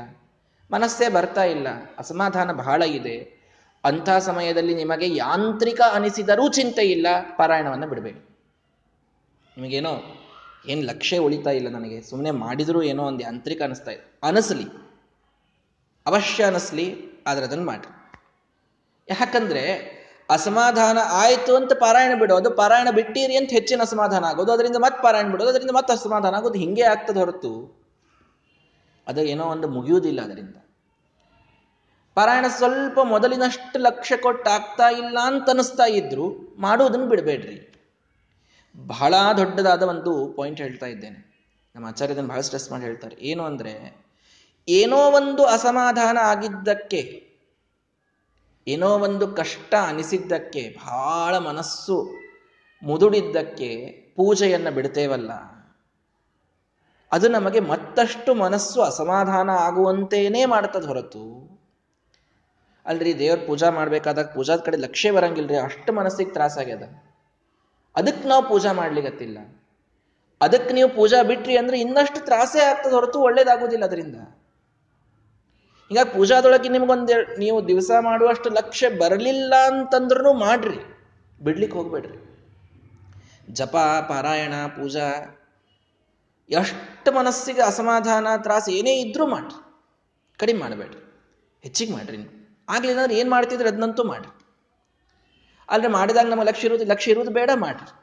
ಮನಸ್ಸೇ 0.73 1.09
ಬರ್ತಾ 1.09 1.45
ಇಲ್ಲ. 1.45 1.67
ಅಸಮಾಧಾನ 1.99 2.53
ಬಹಳ 2.53 2.83
ಇದೆ. 2.83 3.43
ಅಂಥ 3.85 4.11
ಸಮಯದಲ್ಲಿ 4.11 4.75
ನಿಮಗೆ 4.75 5.17
ಯಾಂತ್ರಿಕ 5.17 5.81
ಅನಿಸಿದರೂ 5.93 6.49
ಚಿಂತೆ 6.49 6.83
ಇಲ್ಲ. 6.83 7.07
ಪಾರಾಯಣವನ್ನು 7.37 7.87
ಬಿಡಬೇಡಿ 7.89 8.19
ನಿಮಗೇನೋ 9.57 10.19
ಏನು 10.67 10.83
ಲಕ್ಷ್ಯ 10.83 11.19
ಉಳಿತಾ 11.19 11.51
ಇಲ್ಲ 11.51 11.69
ನನಗೆ. 11.69 12.03
ಸುಮ್ಮನೆ 12.03 12.31
ಮಾಡಿದರೂ 12.31 12.83
ಏನೋ 12.83 13.03
ಒಂದು 13.03 13.21
ಯಾಂತ್ರಿಕ 13.21 13.63
ಅನಿಸ್ತಾ 13.63 13.91
ಇದೆ. 13.91 14.19
ಅನಿಸ್ಲಿ. 14.23 14.65
ಅವಶ್ಯ 16.07 16.45
ಅನಿಸ್ಲಿ, 16.45 16.97
ಆದ್ರೆ 17.27 17.47
ಅದನ್ನು 17.47 17.65
ಮಾಡಿ 17.65 18.17
ಯಾಕಂದ್ರೆ 19.09 20.02
ಅಸಮಾಧಾನ 20.33 20.99
ಆಯಿತು 21.11 21.57
ಅಂತ 21.57 21.73
ಪಾರಾಯಣ 21.73 22.19
ಬಿಡೋದು 22.19 22.51
ಪಾರಾಯಣ 22.51 22.89
ಬಿಟ್ಟಿರಿ 22.91 23.37
ಅಂತ 23.37 23.51
ಹೆಚ್ಚಿನ 23.51 23.81
ಅಸಮಾಧಾನ 23.81 24.25
ಆಗೋದು. 24.25 24.53
ಅದರಿಂದ 24.53 24.77
ಮತ್ತೆ 24.77 25.03
ಪಾರಾಯಣ 25.03 25.31
ಬಿಡೋದು 25.31 25.51
ಅದರಿಂದ 25.51 25.71
ಮತ್ತೆ 25.71 25.93
ಅಸಮಾಧಾನ 25.93 26.35
ಆಗೋದು 26.35 26.59
ಹಿಂಗೆ 26.59 26.83
ಆಗ್ತದೆ 26.83 27.19
ಹೊರತು. 27.19 27.83
ಅದು 29.07 29.21
ಏನೋ 29.21 29.45
ಒಂದು 29.45 29.69
ಮುಗಿಯುವುದಿಲ್ಲ 29.69 30.21
ಅದರಿಂದ. 30.21 30.57
ಪಾರಾಯಣ 32.15 32.47
ಸ್ವಲ್ಪ 32.49 33.01
ಮೊದಲಿನಷ್ಟು 33.01 33.79
ಲಕ್ಷ್ಯ 33.79 34.17
ಕೊಟ್ಟು 34.17 34.51
ಆಗ್ತಾ 34.51 34.91
ಇಲ್ಲ 34.91 35.19
ಅಂತ 35.23 35.51
ಅನಿಸ್ತಾ 35.51 35.85
ಇದ್ರು, 35.85 36.55
ಮಾಡುವುದನ್ನು 36.59 37.07
ಬಿಡಬೇಡ್ರಿ. 37.07 37.75
ಬಹಳ 38.87 39.15
ದೊಡ್ಡದಾದ 39.37 39.83
ಒಂದು 39.83 40.35
ಪಾಯಿಂಟ್ 40.37 40.61
ಹೇಳ್ತಾ 40.61 40.87
ಇದ್ದೇನೆ. 40.87 41.33
ನಮ್ಮ 41.77 41.87
ಆಚಾರ್ಯದನ್ನು 41.87 42.29
ಬಹಳ 42.29 42.41
ಸ್ಟ್ರೆಸ್ 42.41 42.71
ಮಾಡಿ 42.71 42.85
ಹೇಳ್ತಾರೆ. 42.85 43.17
ಏನು 43.21 43.45
ಅಂದ್ರೆ, 43.45 44.05
ಏನೋ 44.69 44.97
ಒಂದು 44.97 45.45
ಅಸಮಾಧಾನ 45.45 46.19
ಆಗಿದ್ದಕ್ಕೆ 46.19 47.32
ಏನೋ 48.67 48.89
ಒಂದು 48.99 49.29
ಕಷ್ಟ 49.29 49.75
ಅನಿಸಿದ್ದಕ್ಕೆ 49.75 50.77
ಬಹಳ 50.87 51.39
ಮನಸ್ಸು 51.39 51.97
ಮುದುಡಿದ್ದಕ್ಕೆ 52.83 53.87
ಪೂಜೆಯನ್ನು 54.17 54.71
ಬಿಡ್ತೇವಲ್ಲ. 54.75 55.31
ಅದು 57.13 57.29
ನಮಗೆ 57.29 57.61
ಮತ್ತಷ್ಟು 57.61 58.35
ಮನಸ್ಸು 58.35 58.83
ಅಸಮಾಧಾನ 58.83 59.51
ಆಗುವಂತೇನೇ 59.51 60.45
ಮಾಡ್ತದ 60.45 60.85
ಹೊರತು. 60.85 61.53
ಅಲ್ರಿ, 62.87 63.19
ದೇವ್ರ 63.19 63.41
ಪೂಜಾ 63.47 63.71
ಮಾಡ್ಬೇಕಾದಾಗ 63.71 64.27
ಪೂಜಾದ 64.27 64.61
ಕಡೆ 64.61 64.77
ಲಕ್ಷ್ಯ 64.77 65.11
ಬರಂಗಿಲ್ರಿ, 65.11 65.57
ಅಷ್ಟು 65.57 65.93
ಮನಸ್ಸಿಗೆ 65.93 66.31
ತ್ರಾಸಾಗ್ಯದ 66.31 66.83
ಅದಕ್ಕೆ 67.97 68.29
ನಾವು 68.29 68.49
ಪೂಜಾ 68.49 68.73
ಮಾಡ್ಲಿಕ್ಕತ್ತಿಲ್ಲ 68.73 69.39
ಅದಕ್ಕೆ 70.41 70.75
ನೀವು 70.75 70.89
ಪೂಜಾ 70.89 71.23
ಬಿಟ್ರಿ 71.23 71.57
ಅಂದ್ರೆ 71.57 71.81
ಇನ್ನಷ್ಟು 71.81 72.25
ತ್ರಾಸೇ 72.25 72.61
ಆಗ್ತದ 72.61 72.93
ಹೊರತು 72.93 73.21
ಒಳ್ಳೆಯದಾಗೋದಿಲ್ಲ 73.21 73.85
ಅದರಿಂದ. 73.85 74.17
ಹೀಗಾಗಿ 75.89 76.11
ಪೂಜಾದೊಳಗೆ 76.11 76.69
ನಿಮ್ಗೊಂದು 76.69 77.39
ನೀವು 77.39 77.69
ದಿವಸ 77.69 77.91
ಮಾಡುವಷ್ಟು 78.01 78.51
ಲಕ್ಷ್ಯ 78.51 78.89
ಬರಲಿಲ್ಲ 78.89 79.55
ಅಂತಂದ್ರೂ 79.67 80.33
ಮಾಡ್ರಿ. 80.33 80.79
ಬಿಡ್ಲಿಕ್ಕೆ 81.43 81.79
ಹೋಗ್ಬೇಡ್ರಿ. 81.79 82.33
ಜಪ, 83.51 83.77
ಪಾರಾಯಣ, 84.09 84.53
ಪೂಜಾ, 84.67 85.39
ಎಷ್ಟು 86.51 87.13
ಮನಸ್ಸಿಗೆ 87.13 87.61
ಅಸಮಾಧಾನ, 87.61 88.27
ತ್ರಾಸ 88.37 88.69
ಏನೇ 88.69 89.01
ಇದ್ರೂ 89.01 89.27
ಮಾಡ್ರಿ. 89.27 89.63
ಕಡಿಮೆ 90.39 90.61
ಮಾಡಬೇಡ್ರಿ. 90.61 91.13
ಹೆಚ್ಚಿಗೆ 91.63 91.93
ಮಾಡ್ರಿ 91.93 92.17
ನೀವು. 92.17 92.65
ಆಗ್ಲಿಲ್ಲ 92.69 93.01
ಅಂದ್ರೆ 93.01 93.19
ಏನು 93.19 93.31
ಮಾಡ್ತಿದ್ರೆ 93.31 93.69
ಅದನ್ನಂತೂ 93.69 94.05
ಮಾಡ್ರಿ. 94.05 94.45
ಆದರೆ 95.71 95.89
ಮಾಡಿದಾಗ 95.89 96.27
ನಮ್ಮ 96.27 96.43
ಲಕ್ಷ್ಯ 96.43 96.67
ಇರೋದು 96.67 96.85
ಲಕ್ಷ್ಯ 96.85 97.11
ಇರೋದು 97.11 97.31
ಬೇಡ 97.31 97.51
ಮಾಡ್ರಿ. 97.55 98.03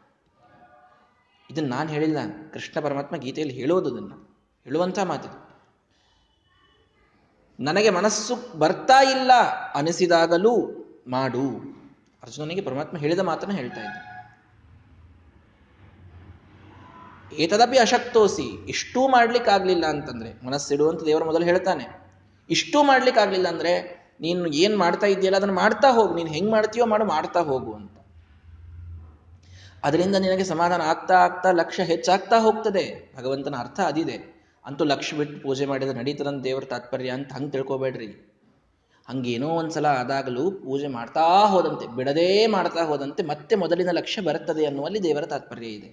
ಇದನ್ನು 1.52 1.70
ನಾನು 1.70 1.90
ಹೇಳಿಲ್ಲ. 1.90 2.18
ಕೃಷ್ಣ 2.54 2.80
ಪರಮಾತ್ಮ 2.80 3.16
ಗೀತೆಯಲ್ಲಿ 3.16 3.56
ಹೇಳೋದು 3.56 3.96
ಅದನ್ನ 3.96 4.14
ಹೇಳುವಂಥ 4.64 5.00
ಮಾತಿದು. 5.00 5.49
ನನಗೆ 7.60 7.90
ಮನಸ್ಸು 7.90 8.60
ಬರ್ತಾ 8.60 9.04
ಇಲ್ಲ 9.04 9.32
ಅನಿಸಿದಾಗಲೂ 9.76 10.68
ಮಾಡು. 11.08 11.70
ಅರ್ಜುನನಿಗೆ 12.24 12.62
ಪರಮಾತ್ಮ 12.62 12.98
ಹೇಳಿದ 12.98 13.20
ಮಾತನ್ನು 13.20 13.56
ಹೇಳ್ತಾ 13.56 13.82
ಇದ್ದ. 13.82 14.20
ಏತದಪಿ 17.34 17.78
ಅಶಕ್ತೋಸಿ, 17.78 18.66
ಇಷ್ಟೂ 18.68 19.08
ಮಾಡ್ಲಿಕ್ಕಾಗ್ಲಿಲ್ಲ 19.08 19.86
ಅಂತಂದ್ರೆ 19.86 20.46
ಮನಸ್ಸಿಡುವಂತ 20.46 21.04
ದೇವರು 21.04 21.26
ಮೊದಲು 21.26 21.46
ಹೇಳ್ತಾನೆ. 21.46 22.10
ಇಷ್ಟೂ 22.50 22.84
ಮಾಡ್ಲಿಕ್ಕಾಗ್ಲಿಲ್ಲ 22.84 23.48
ಅಂದ್ರೆ, 23.48 24.00
ನೀನು 24.22 24.48
ಏನ್ 24.48 24.78
ಮಾಡ್ತಾ 24.78 25.08
ಇದೆಯಲ್ಲ 25.08 25.38
ಅದನ್ನ 25.38 25.52
ಮಾಡ್ತಾ 25.52 25.92
ಹೋಗು. 25.92 26.14
ನೀನು 26.14 26.30
ಹೆಂಗ್ 26.30 26.52
ಮಾಡ್ತೀಯೋ 26.52 26.86
ಮಾಡು, 26.86 27.06
ಮಾಡ್ತಾ 27.06 27.40
ಹೋಗು 27.40 27.74
ಅಂತ. 27.74 27.98
ಅದರಿಂದ 29.84 30.16
ನಿನಗೆ 30.16 30.44
ಸಮಾಧಾನ 30.44 30.82
ಆಗ್ತಾ 30.82 31.14
ಆಗ್ತಾ, 31.14 31.52
ಲಕ್ಷ್ಯ 31.52 31.84
ಹೆಚ್ಚಾಗ್ತಾ 31.84 32.40
ಹೋಗ್ತದೆ. 32.40 33.14
ಭಗವಂತನ 33.18 33.56
ಅರ್ಥ 33.60 33.80
ಅದಿದೆ. 33.80 34.39
ಅಂತೂ 34.70 34.84
ಲಕ್ಷ 34.84 35.14
ಬಿಟ್ಟು 35.14 35.38
ಪೂಜೆ 35.44 35.66
ಮಾಡಿದ್ರೆ 35.66 35.98
ನಡೀತದಂತ 35.98 36.44
ದೇವ್ರ 36.44 36.64
ತಾತ್ಪರ್ಯ 36.64 37.10
ಅಂತ 37.10 37.34
ಹಂಗೆ 37.34 37.52
ತಿಳ್ಕೊಬೇಡ್ರಿ. 37.52 38.10
ಹಂಗೇನೋ 39.10 39.48
ಒಂದ್ಸಲ 39.48 39.86
ಆದಾಗಲೂ 39.86 40.52
ಪೂಜೆ 40.52 40.88
ಮಾಡ್ತಾ 40.88 41.24
ಹೋದಂತೆ, 41.46 41.86
ಬಿಡದೇ 41.96 42.48
ಮಾಡ್ತಾ 42.48 42.84
ಹೋದಂತೆ 42.86 43.24
ಮತ್ತೆ 43.24 43.56
ಮೊದಲಿನ 43.56 43.92
ಲಕ್ಷ್ಯ 43.92 44.22
ಬರುತ್ತದೆ 44.22 44.66
ಅನ್ನುವಲ್ಲಿ 44.66 45.04
ದೇವರ 45.04 45.26
ತಾತ್ಪರ್ಯ 45.26 45.68
ಇದೆ. 45.68 45.90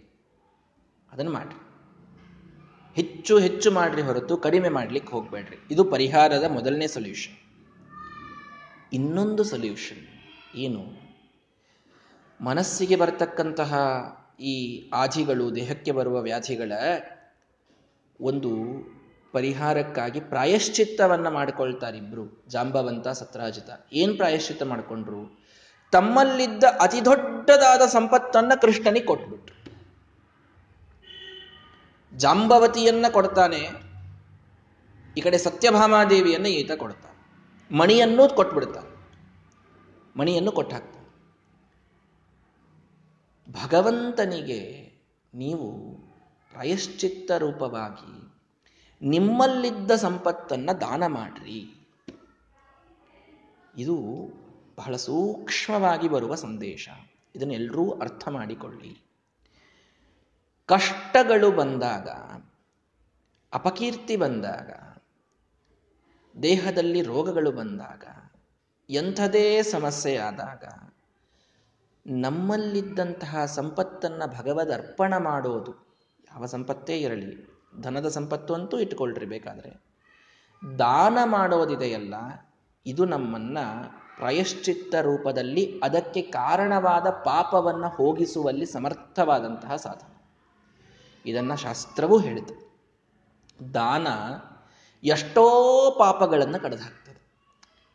ಅದನ್ನು 1.12 1.32
ಮಾಡ್ರಿ. 1.32 1.58
ಹೆಚ್ಚು 2.94 3.38
ಹೆಚ್ಚು 3.38 3.70
ಮಾಡ್ರಿ 3.70 4.02
ಹೊರತು 4.02 4.36
ಕಡಿಮೆ 4.36 4.68
ಮಾಡ್ಲಿಕ್ಕೆ 4.68 5.12
ಹೋಗ್ಬೇಡ್ರಿ. 5.12 5.56
ಇದು 5.70 5.84
ಪರಿಹಾರದ 5.84 6.44
ಮೊದಲನೇ 6.48 6.86
ಸೊಲ್ಯೂಷನ್ 6.86 7.36
ಇನ್ನೊಂದು 8.92 9.44
ಸೊಲ್ಯೂಷನ್ 9.44 10.04
ಏನು? 10.56 10.84
ಮನಸ್ಸಿಗೆ 12.40 12.96
ಬರ್ತಕ್ಕಂತಹ 12.96 13.72
ಈ 14.40 14.54
ಆಧಿಗಳು 14.94 15.54
ದೇಹಕ್ಕೆ 15.54 15.92
ಬರುವ 15.92 16.20
ವ್ಯಾಧಿಗಳ 16.20 16.72
ಒಂದು 18.20 18.50
ಪರಿಹಾರಕ್ಕಾಗಿ 19.32 20.20
ಪ್ರಾಯಶ್ಚಿತ್ತವನ್ನ 20.20 21.28
ಮಾಡಿಕೊಳ್ತಾರೆ 21.28 21.98
ಇಬ್ರು. 21.98 22.44
ಜಾಂಬವಂತ, 22.48 23.08
ಸತ್ರಾಜಿತ. 23.08 23.70
ಏನ್ 23.92 24.16
ಪ್ರಾಯಶ್ಚಿತ್ತ 24.16 24.62
ಮಾಡಿಕೊಂಡ್ರು? 24.62 25.46
ತಮ್ಮಲ್ಲಿದ್ದ 25.92 26.64
ಅತಿ 26.80 27.04
ದೊಡ್ಡದಾದ 27.04 27.82
ಸಂಪತ್ತನ್ನ 27.82 28.52
ಕೃಷ್ಣನಿಗೆ 28.60 29.06
ಕೊಟ್ಬಿಟ್ರು. 29.06 29.56
ಜಾಂಬವತಿಯನ್ನ 32.18 33.06
ಕೊಡ್ತಾನೆ, 33.10 33.86
ಈ 35.16 35.20
ಕಡೆ 35.20 35.38
ಸತ್ಯಭಾಮಾದೇವಿಯನ್ನ 35.38 36.46
ಈತ 36.46 36.72
ಕೊಡ್ತಾನೆ. 36.72 37.16
ಮಣಿಯನ್ನು 37.76 38.28
ಕೊಟ್ಬಿಡ್ತಾನೆ. 38.28 38.96
ಮಣಿಯನ್ನು 40.18 40.52
ಕೊಟ್ಟಾಕ್ತಾನೆ. 40.52 40.96
ಭಗವಂತನಿಗೆ 43.52 44.60
ನೀವು 45.34 45.96
ಪ್ರಾಯಶ್ಚಿತ್ತ 46.56 47.32
ರೂಪವಾಗಿ 47.32 48.32
ನಿಮ್ಮಲ್ಲಿದ್ದ 49.02 49.90
ಸಂಪತ್ತನ್ನು 49.90 50.80
ದಾನ 50.80 51.06
ಮಾಡ್ರಿ. 51.06 51.88
ಇದು 53.76 53.96
ಬಹಳ 54.76 54.96
ಸೂಕ್ಷ್ಮವಾಗಿ 54.96 56.08
ಬರುವ 56.08 56.34
ಸಂದೇಶ. 56.34 56.88
ಇದನ್ನೆಲ್ಲರೂ 57.34 57.90
ಅರ್ಥ 57.90 58.28
ಮಾಡಿಕೊಳ್ಳಿ. 58.28 59.06
ಕಷ್ಟಗಳು 60.66 61.50
ಬಂದಾಗ, 61.50 62.08
ಅಪಕೀರ್ತಿ 63.52 64.16
ಬಂದಾಗ, 64.16 64.70
ದೇಹದಲ್ಲಿ 66.42 67.02
ರೋಗಗಳು 67.02 67.52
ಬಂದಾಗ, 67.52 68.04
ಎಂಥದೇ 68.90 69.62
ಸಮಸ್ಯೆ 69.62 70.16
ಆದಾಗ, 70.16 70.64
ನಮ್ಮಲ್ಲಿದ್ದಂತಹ 72.06 73.44
ಸಂಪತ್ತನ್ನು 73.44 74.36
ಭಗವದ್ 74.36 74.72
ಅರ್ಪಣ 74.72 75.16
ಮಾಡೋದು 75.16 75.85
ಯಾವ 76.36 76.46
ಸಂಪತ್ತೇ 76.46 76.98
ಇರಲಿ, 76.98 77.60
ಧನದ 77.80 78.08
ಸಂಪತ್ತು 78.08 78.54
ಅಂತೂ 78.54 78.78
ಇಟ್ಕೊಳ್ರಿ 78.78 79.26
ಬೇಕಾದರೆ. 79.26 79.84
ದಾನ 80.78 81.18
ಮಾಡೋದಿದೆಯಲ್ಲ 81.24 82.14
ಇದು 82.86 83.04
ನಮ್ಮನ್ನು 83.04 83.84
ಪ್ರಯಶ್ಚಿತ್ತ 84.16 84.94
ರೂಪದಲ್ಲಿ 84.94 85.80
ಅದಕ್ಕೆ 85.82 86.22
ಕಾರಣವಾದ 86.22 87.06
ಪಾಪವನ್ನು 87.10 87.88
ಹೋಗಿಸುವಲ್ಲಿ 87.88 88.66
ಸಮರ್ಥವಾದಂತಹ 88.66 89.76
ಸಾಧನ. 89.76 90.16
ಇದನ್ನು 91.26 91.56
ಶಾಸ್ತ್ರವೂ 91.56 92.18
ಹೇಳಿತು 92.18 92.66
ದಾನ 93.74 94.06
ಎಷ್ಟೋ 95.04 95.90
ಪಾಪಗಳನ್ನು 95.98 96.62
ಕಡಿದು 96.62 96.82
ಹಾಕ್ತದೆ 96.82 97.26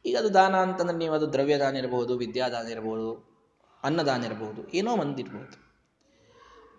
ಈಗ 0.05 0.17
ಅದು 0.17 0.33
ದಾನ 0.33 0.55
ಅಂತಂದ್ರೆ 0.55 0.97
ನೀವು 0.97 1.13
ಅದು 1.13 1.33
ದ್ರವ್ಯದಾನ 1.33 1.75
ಇರಬಹುದು 1.75 2.17
ವಿದ್ಯಾದಾನ 2.17 2.67
ಇರಬಹುದು 2.67 3.31
ಅನ್ನದಾನ 3.83 4.23
ಇರಬಹುದು 4.23 4.69
ಏನೋ 4.69 4.97
ಒಂದಿರ್ಬೋದು. 4.97 5.70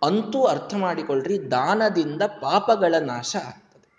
ಅಂತೂ 0.03 0.43
ಅರ್ಥ 0.43 0.73
ಮಾಡಿಕೊಳ್ಳ್ರಿ 0.75 1.51
ದಾನದಿಂದ 1.51 2.21
ಪಾಪಗಳ 2.21 2.95
ನಾಶ 3.01 3.35
ಆಗ್ತದೆ. 3.35 3.89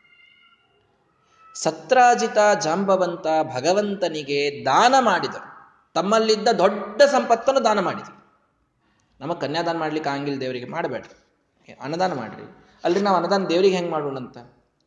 ಸತ್ರಾಜಿತ 1.55 2.39
ಜಾಂಬವಂತ 2.63 3.27
ಭಗವಂತನಿಗೆ 3.43 4.65
ದಾನ 4.65 4.95
ಮಾಡಿದರು. 5.01 5.55
ತಮ್ಮಲ್ಲಿದ್ದ 5.95 6.49
ದೊಡ್ಡ 6.49 7.03
ಸಂಪತ್ತನ್ನು 7.03 7.65
ದಾನ 7.65 7.81
ಮಾಡಿದರು. 7.81 8.25
ನಮ್ಮ 9.21 9.35
ಕನ್ಯಾದಾನ 9.35 9.79
ಮಾಡ್ಲಿಕ್ಕೆ 9.79 10.11
ಆಗಿಲ್ಲ 10.11 10.41
ದೇವರಿಗೆ, 10.41 10.67
ಮಾಡಬೇಡ್ರಿ. 10.67 11.75
ಅನ್ನದಾನ 11.81 12.13
ಮಾಡ್ರಿ. 12.13 12.43
ಅಲ್ರಿ 12.85 13.01
ನಾವು 13.01 13.17
ಅನ್ನದಾನ 13.17 13.47
ದೇವರಿಗೆ 13.47 13.77
ಹೆಂಗೆ 13.77 13.93
ಮಾಡೋಣ 13.93 14.17
ಅಂತ 14.17 14.39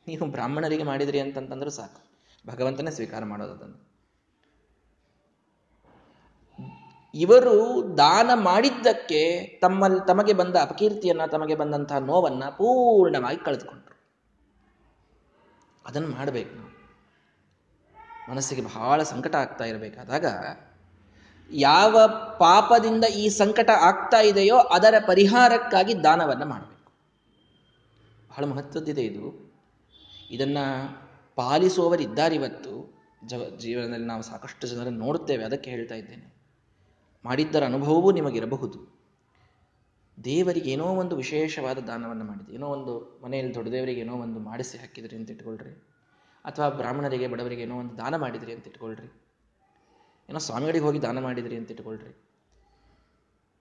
ನೀವು 0.08 0.26
ಬ್ರಾಹ್ಮಣರಿಗೆ 0.26 0.84
ಮಾಡಿದ್ರಿ 0.84 1.20
ಅಂತಂತಂದ್ರೆ 1.20 1.70
ಸಾಕು. 1.70 2.08
ಭಗವಂತನೇ 2.48 2.92
ಸ್ವೀಕಾರ 2.92 3.24
ಮಾಡೋದು 3.24 3.52
ಅದನ್ನು 3.52 3.88
ಇವರು 7.18 7.84
ದಾನ 7.98 8.30
ಮಾಡಿದ್ದಕ್ಕೆ 8.34 9.48
ತಮ್ಮಲ್ಲಿ 9.62 10.08
ತಮಗೆ 10.08 10.34
ಬಂದ 10.34 10.56
ಅಪಕೀರ್ತಿಯನ್ನ, 10.56 11.26
ತಮಗೆ 11.26 11.56
ಬಂದಂತಹ 11.56 11.98
ನೋವನ್ನ 11.98 12.44
ಪೂರ್ಣವಾಗಿ 12.50 13.46
ಕಳೆದುಕೊಂಡ್ರು. 13.46 13.88
ಅದನ್ನು 15.86 16.08
ಮಾಡಬೇಕು 16.08 16.56
ನಾವು. 16.56 16.78
ಮನಸ್ಸಿಗೆ 18.32 18.62
ಬಹಳ 18.62 19.04
ಸಂಕಟ 19.04 19.36
ಆಗ್ತಾ 19.36 19.64
ಇರಬೇಕಾದಾಗ 19.64 20.26
ಯಾವ 21.52 22.08
ಪಾಪದಿಂದ 22.40 23.04
ಈ 23.04 23.30
ಸಂಕಟ 23.30 23.70
ಆಗ್ತಾ 23.70 24.22
ಇದೆಯೋ 24.22 24.58
ಅದರ 24.58 24.94
ಪರಿಹಾರಕ್ಕಾಗಿ 25.08 26.04
ದಾನವನ್ನ 26.04 26.44
ಮಾಡಬೇಕು. 26.44 26.92
ಬಹಳ 28.30 28.46
ಮಹತ್ವದ್ದಿದೆ 28.46 29.02
ಇದು. 29.02 29.54
ಇದನ್ನ 30.32 30.58
ಪಾಲಿಸುವವರಿದ್ದಾರಿವತ್ತು 31.36 33.02
ಜವ, 33.26 33.56
ಜೀವನದಲ್ಲಿ 33.58 34.06
ನಾವು 34.06 34.22
ಸಾಕಷ್ಟು 34.22 34.68
ಜನರನ್ನು 34.68 35.00
ನೋಡುತ್ತೇವೆ. 35.00 35.46
ಅದಕ್ಕೆ 35.46 35.70
ಹೇಳ್ತಾ 35.70 35.96
ಇದ್ದೇನೆ. 35.96 36.37
ಮಾಡಿದ್ದರ 37.26 37.64
ಅನುಭವವೂ 37.64 38.10
ನಿಮಗಿರಬಹುದು. 38.12 38.78
ದೇವರಿಗೆ 40.18 40.70
ಏನೋ 40.72 40.86
ಒಂದು 41.02 41.16
ವಿಶೇಷವಾದ 41.16 41.80
ದಾನವನ್ನು 41.88 42.26
ಮಾಡಿದೆ. 42.26 42.52
ಏನೋ 42.54 42.68
ಒಂದು 42.68 42.94
ಮನೆಯಲ್ಲಿ 43.24 43.54
ದೊಡ್ಡ 43.56 43.70
ದೇವರಿಗೆ 43.70 44.02
ಏನೋ 44.02 44.16
ಒಂದು 44.16 44.40
ಮಾಡಿಸಿ 44.40 44.76
ಹಾಕಿದ್ರಿ 44.78 45.16
ಅಂತ 45.16 45.30
ಇಟ್ಕೊಳ್ರಿ. 45.32 45.74
ಅಥವಾ 46.46 46.68
ಬ್ರಾಹ್ಮಣರಿಗೆ, 46.70 47.28
ಬಡವರಿಗೆ 47.28 47.62
ಏನೋ 47.62 47.76
ಒಂದು 47.80 47.94
ದಾನ 47.98 48.16
ಮಾಡಿದ್ರಿ 48.16 48.52
ಅಂತ 48.54 48.68
ಇಟ್ಕೊಳ್ರಿ. 48.68 49.10
ಏನೋ 50.30 50.40
ಸ್ವಾಮಿಗಳಿಗೆ 50.40 50.86
ಹೋಗಿ 50.86 51.00
ದಾನ 51.02 51.20
ಮಾಡಿದ್ರಿ 51.20 51.56
ಅಂತ 51.56 51.72
ಇಟ್ಕೊಳ್ರಿ. 51.72 52.14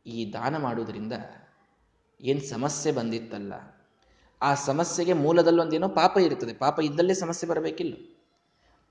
ಈ 0.06 0.18
ದಾನ 0.32 0.56
ಮಾಡುವುದರಿಂದ 0.56 1.14
ಏನು 2.20 2.42
ಸಮಸ್ಯೆ 2.48 2.90
ಬಂದಿತ್ತಲ್ಲ, 2.92 3.54
ಆ 4.40 4.50
ಸಮಸ್ಯೆಗೆ 4.68 5.14
ಮೂಲದಲ್ಲಿ 5.24 5.60
ಒಂದೇನೋ 5.60 5.88
ಪಾಪ 6.00 6.16
ಇರ್ತದೆ 6.18 6.52
ಪಾಪ 6.54 6.76
ಇದ್ದಲ್ಲೇ 6.80 7.14
ಸಮಸ್ಯೆ 7.14 7.46
ಬರಬೇಕಿಲ್ಲ. 7.48 7.94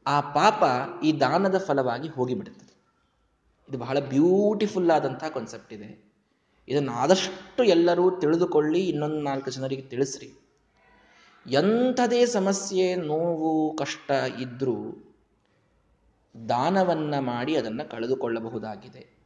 ಆ 0.06 0.16
ಪಾಪ 0.34 0.64
ಈ 1.04 1.12
ದಾನದ 1.20 1.58
ಫಲವಾಗಿ 1.58 2.10
ಹೋಗಿಬಿಡುತ್ತದೆ. 2.10 2.65
ಇದು 3.70 3.78
ಬಹಳ 3.78 4.00
ಬ್ಯೂಟಿಫುಲ್ 4.00 4.92
ಆದಂತಹ 4.92 5.28
ಕಾನ್ಸೆಪ್ಟ್ 5.28 5.74
ಇದೆ. 5.74 6.14
ಇದನ್ನು 6.68 6.92
ಆದಷ್ಟು 6.92 7.64
ಎಲ್ಲರೂ 7.64 8.20
ತಿಳಿದುಕೊಳ್ಳಿ, 8.20 8.88
ಇನ್ನೊಂದು 8.88 9.22
ನಾಲ್ಕು 9.22 9.52
ಜನರಿಗೆ 9.52 9.82
ತಿಳಿಸ್ರಿ. 9.82 10.34
ಎಂಥದೇ 11.52 12.26
ಸಮಸ್ಯೆ, 12.26 12.96
ನೋವು, 12.96 13.76
ಕಷ್ಟ 13.76 14.12
ಇದ್ರೂ 14.40 14.76
ದಾನವನ್ನ 16.50 17.20
ಮಾಡಿ 17.20 17.56
ಅದನ್ನ 17.56 17.82
ಕಳೆದುಕೊಳ್ಳಬಹುದಾಗಿದೆ. 17.84 19.18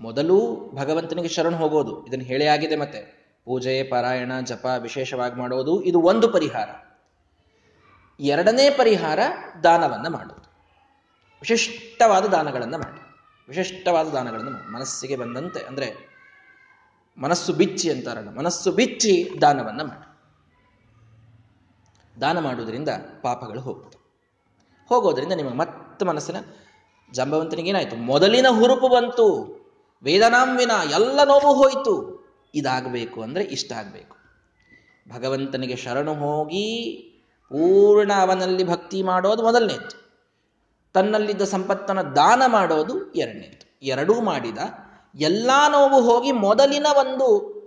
ಮೊದಲು 0.00 0.70
ಭಗವಂತನಿಗೆ 0.74 1.28
ಶರಣ 1.28 1.54
ಹೋಗೋದು, 1.54 2.06
ಇದನ್ನು 2.06 2.24
ಹೇಳೇ 2.24 2.46
ಆಗಿದೆ 2.46 2.76
ಮತ್ತೆ. 2.76 3.00
ಪೂಜೆ, 3.44 3.82
ಪಾರಾಯಣ, 3.82 4.40
ಜಪ 4.40 4.66
ವಿಶೇಷವಾಗಿ 4.78 5.34
ಮಾಡೋದು, 5.34 5.82
ಇದು 5.82 6.00
ಒಂದು 6.00 6.32
ಪರಿಹಾರ. 6.32 6.68
ಎರಡನೇ 8.20 8.70
ಪರಿಹಾರ 8.70 9.20
ದಾನವನ್ನ 9.62 10.08
ಮಾಡೋದು 10.08 10.35
ವಿಶಿಷ್ಟವಾದ 11.40 12.24
ದಾನಗಳನ್ನು 12.24 12.78
ಮಾಡಿ. 12.78 13.00
ವಿಶಿಷ್ಟವಾದ 13.48 14.06
ದಾನಗಳನ್ನು 14.06 14.50
ಮಾಡಿ. 14.50 14.72
ಮನಸ್ಸಿಗೆ 14.72 15.16
ಬಂದಂತೆ 15.16 15.60
ಅಂದ್ರೆ 15.60 16.16
ಮನಸ್ಸು 17.18 17.52
ಬಿಚ್ಚಿ 17.52 17.90
ಅಂತಾರಲ್ಲ, 17.90 18.28
ಮನಸ್ಸು 18.28 18.72
ಬಿಚ್ಚಿ 18.72 19.30
ದಾನವನ್ನು 19.40 19.84
ಮಾಡಿ. 19.84 20.06
ದಾನ 22.20 22.38
ಮಾಡುವುದರಿಂದ 22.38 22.88
ಪಾಪಗಳು 23.22 23.60
ಹೋಗ್ತವೆ 23.60 24.02
ಹೋಗೋದ್ರಿಂದ 24.88 25.32
ನಿಮಗೆ 25.32 25.54
ಮತ್ತೆ 25.54 26.04
ಮನಸ್ಸಿನ 26.04 26.36
ಜಂಬವಂತನಿಗೇನಾಯಿತು 27.12 27.96
ಮೊದಲಿನ 27.96 28.46
ಹುರುಪು 28.48 28.88
ಬಂತು. 28.88 29.26
ವೇದನಾಂವಿನ 30.02 30.70
ಎಲ್ಲ 30.90 31.24
ನೋವು 31.24 31.54
ಹೋಯಿತು. 31.54 31.94
ಇದಾಗಬೇಕು 32.54 33.22
ಅಂದರೆ 33.22 33.44
ಇಷ್ಟ 33.44 33.72
ಆಗಬೇಕು. 33.72 34.16
ಭಗವಂತನಿಗೆ 35.14 35.76
ಶರಣು 35.76 36.14
ಹೋಗಿ 36.14 36.64
ಪೂರ್ಣ 37.48 38.12
ಅವನಲ್ಲಿ 38.12 38.64
ಭಕ್ತಿ 38.64 39.02
ಮಾಡೋದು 39.02 39.42
ಮೊದಲನೇದು. 39.42 40.05
ತನ್ನಲ್ಲಿದ್ದ 40.92 41.42
ಸಂಪತ್ತನ್ನು 41.42 42.16
ದಾನ 42.16 42.42
ಮಾಡೋದು 42.46 43.12
ಎರಡನೇದು. 43.12 43.78
ಎರಡೂ 43.82 44.20
ಮಾಡಿದ 44.20 44.58
ಎಲ್ಲ 45.14 45.50
ನೋವು 45.68 46.00
ಹೋಗಿ 46.00 46.32
ಮೊದಲಿನ 46.32 46.86
ಒಂದು 46.98 47.26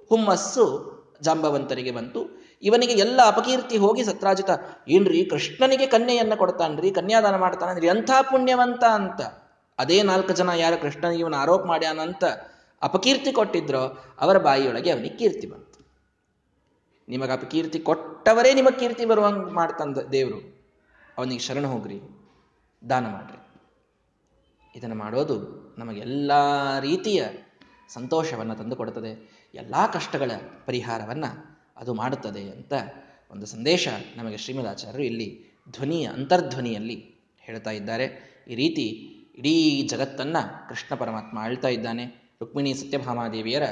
ಹುಮ್ಮಸ್ಸು 0.09 0.89
ಜಾಂಬವಂತನಿಗೆ 1.21 1.91
ಬಂತು. 1.91 2.39
ಇವನಿಗೆ 2.63 2.93
ಎಲ್ಲ 2.93 3.19
ಅಪಕೀರ್ತಿ 3.27 3.77
ಹೋಗಿ 3.77 4.03
ಸತ್ರಾಜಿತ, 4.03 4.49
ಏನ್ರಿ 4.87 5.25
ಕೃಷ್ಣನಿಗೆ 5.25 5.87
ಕನ್ಯೆಯನ್ನ 5.87 6.33
ಕೊಡ್ತಾನ್ರಿ, 6.35 6.91
ಕನ್ಯಾದಾನ 6.91 7.35
ಮಾಡ್ತಾನಂದ್ರಿ, 7.35 7.87
ಎಂಥ 7.87 8.11
ಪುಣ್ಯವಂತ 8.21 8.83
ಅಂತ. 8.83 9.21
ಅದೇ 9.79 10.01
ನಾಲ್ಕು 10.01 10.33
ಜನ 10.33 10.49
ಯಾರು 10.55 10.81
ಕೃಷ್ಣನಿಗೆ 10.81 11.19
ಇವನು 11.19 11.37
ಆರೋಪ 11.37 11.65
ಮಾಡ್ಯಾನಂತ 11.65 12.23
ಅಪಕೀರ್ತಿ 12.81 13.31
ಕೊಟ್ಟಿದ್ರೋ 13.31 13.97
ಅವರ 14.19 14.37
ಬಾಯಿಯೊಳಗೆ 14.37 14.91
ಅವನಿಗೆ 14.91 15.17
ಕೀರ್ತಿ 15.17 15.47
ಬಂತು. 15.47 15.91
ನಿಮಗೆ 17.09 17.31
ಅಪಕೀರ್ತಿ 17.31 17.79
ಕೊಟ್ಟವರೇ 17.79 18.53
ನಿಮಗೆ 18.53 18.79
ಕೀರ್ತಿ 18.79 19.05
ಬರುವಂಗೆ 19.05 19.51
ಮಾಡ್ತಂದ 19.51 19.97
ದೇವರು. 19.97 20.59
ಅವನಿಗೆ 21.17 21.39
ಶರಣ 21.39 21.65
ಹೋಗ್ರಿ. 21.65 22.18
ದಾನ 22.89 23.07
ಮಾಡ್ರಿ. 23.07 23.37
ಇದನ್ನು 24.75 24.95
ಮಾಡೋದು 24.95 25.35
ನಮಗೆಲ್ಲ 25.77 26.31
ರೀತಿಯ 26.79 27.25
ಸಂತೋಷವನ್ನು 27.89 28.55
ತಂದುಕೊಡುತ್ತದೆ 28.55 29.11
ಎಲ್ಲ 29.53 29.75
ಕಷ್ಟಗಳ 29.93 30.31
ಪರಿಹಾರವನ್ನು 30.65 31.59
ಅದು 31.77 31.93
ಮಾಡುತ್ತದೆ 31.93 32.49
ಅಂತ 32.49 32.73
ಒಂದು 33.31 33.45
ಸಂದೇಶ 33.45 33.87
ನಮಗೆ 34.15 34.37
ಶ್ರೀಮದಾಚಾರ್ಯರು 34.37 35.03
ಇಲ್ಲಿ 35.03 35.59
ಧ್ವನಿಯ 35.71 36.07
ಅಂತರ್ಧ್ವನಿಯಲ್ಲಿ 36.07 37.15
ಹೇಳ್ತಾ 37.39 37.71
ಇದ್ದಾರೆ. 37.71 38.05
ಈ 38.47 38.55
ರೀತಿ 38.55 38.85
ಇಡೀ 39.37 39.87
ಜಗತ್ತನ್ನು 39.87 40.69
ಕೃಷ್ಣ 40.69 40.95
ಪರಮಾತ್ಮ 40.95 41.37
ಆಳ್ತಾ 41.37 41.67
ಇದ್ದಾನೆ. 41.67 42.05
ರುಕ್ಮಿಣಿ 42.41 42.73
ಸತ್ಯಭಾಮಾದೇವಿಯರ 42.73 43.63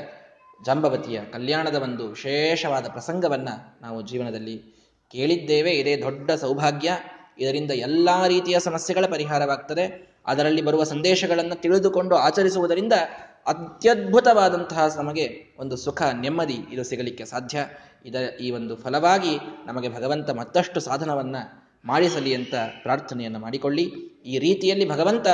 ಜಾಂಬವತಿಯ 0.65 1.21
ಕಲ್ಯಾಣದ 1.21 1.75
ಒಂದು 1.75 2.07
ವಿಶೇಷವಾದ 2.07 2.87
ಪ್ರಸಂಗವನ್ನು 2.87 3.81
ನಾವು 3.81 4.01
ಜೀವನದಲ್ಲಿ 4.01 4.57
ಕೇಳಿದ್ದೇವೆ. 5.11 5.71
ಇದೇ 5.71 6.01
ದೊಡ್ಡ 6.01 6.31
ಸೌಭಾಗ್ಯ. 6.31 6.91
ಇದರಿಂದ 7.39 7.71
ಎಲ್ಲ 7.71 8.27
ರೀತಿಯ 8.27 8.59
ಸಮಸ್ಯೆಗಳ 8.59 9.05
ಪರಿಹಾರವಾಗ್ತದೆ. 9.11 10.17
ಅದರಲ್ಲಿ 10.25 10.61
ಬರುವ 10.61 10.83
ಸಂದೇಶಗಳನ್ನು 10.83 11.61
ತಿಳಿದುಕೊಂಡು 11.61 12.15
ಆಚರಿಸುವುದರಿಂದ 12.15 12.93
ಅತ್ಯದ್ಭುತವಾದಂತಹ 13.47 14.95
ನಮಗೆ 14.97 15.55
ಒಂದು 15.59 15.77
ಸುಖ, 15.77 16.01
ನೆಮ್ಮದಿ 16.01 16.57
ಇದು 16.71 16.83
ಸಿಗಲಿಕ್ಕೆ 16.83 17.25
ಸಾಧ್ಯ. 17.25 17.65
ಇದರ 18.05 18.29
ಈ 18.41 18.51
ಒಂದು 18.51 18.75
ಫಲವಾಗಿ 18.75 19.39
ನಮಗೆ 19.65 19.95
ಭಗವಂತ 19.95 20.29
ಮತ್ತಷ್ಟು 20.29 20.79
ಸಾಧನವನ್ನು 20.79 21.67
ಮಾಡಿಸಲಿ 21.85 22.35
ಅಂತ 22.35 22.53
ಪ್ರಾರ್ಥನೆಯನ್ನು 22.83 23.39
ಮಾಡಿಕೊಳ್ಳಿ. 23.39 23.83
ಈ 24.25 24.39
ರೀತಿಯಲ್ಲಿ 24.39 24.89
ಭಗವಂತ 24.89 25.27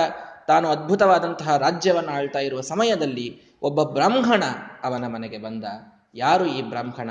ತಾನು 0.47 0.69
ಅದ್ಭುತವಾದಂತಹ 0.69 1.57
ರಾಜ್ಯವನ್ನು 1.57 2.11
ಆಳ್ತಾ 2.11 2.39
ಇರುವ 2.39 2.61
ಸಮಯದಲ್ಲಿ 2.61 3.41
ಒಬ್ಬ 3.61 3.83
ಬ್ರಾಹ್ಮಣ 3.83 4.43
ಅವನ 4.83 5.07
ಮನೆಗೆ 5.07 5.37
ಬಂದ. 5.37 5.63
ಯಾರು 6.15 6.45
ಈ 6.45 6.61
ಬ್ರಾಹ್ಮಣ? 6.61 7.09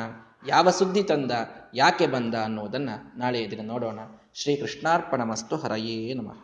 ಯಾವ 0.48 0.70
ಸುದ್ದಿ 0.70 1.02
ತಂದ? 1.02 1.30
ಯಾಕೆ 1.74 2.06
ಬಂದ 2.06 2.34
ಅನ್ನುವುದನ್ನು 2.34 3.18
ನಾಳೆ 3.18 3.50
ದಿನ 3.50 3.60
ನೋಡೋಣ. 3.62 3.98
ಶ್ರೀ 4.34 4.56
ಕೃಷ್ಣಾರ್ಪಣ 4.56 5.22
ಮಸ್ತು 5.22 5.56
ಹರಯೇ 5.56 6.14
ನಮಃ. 6.14 6.42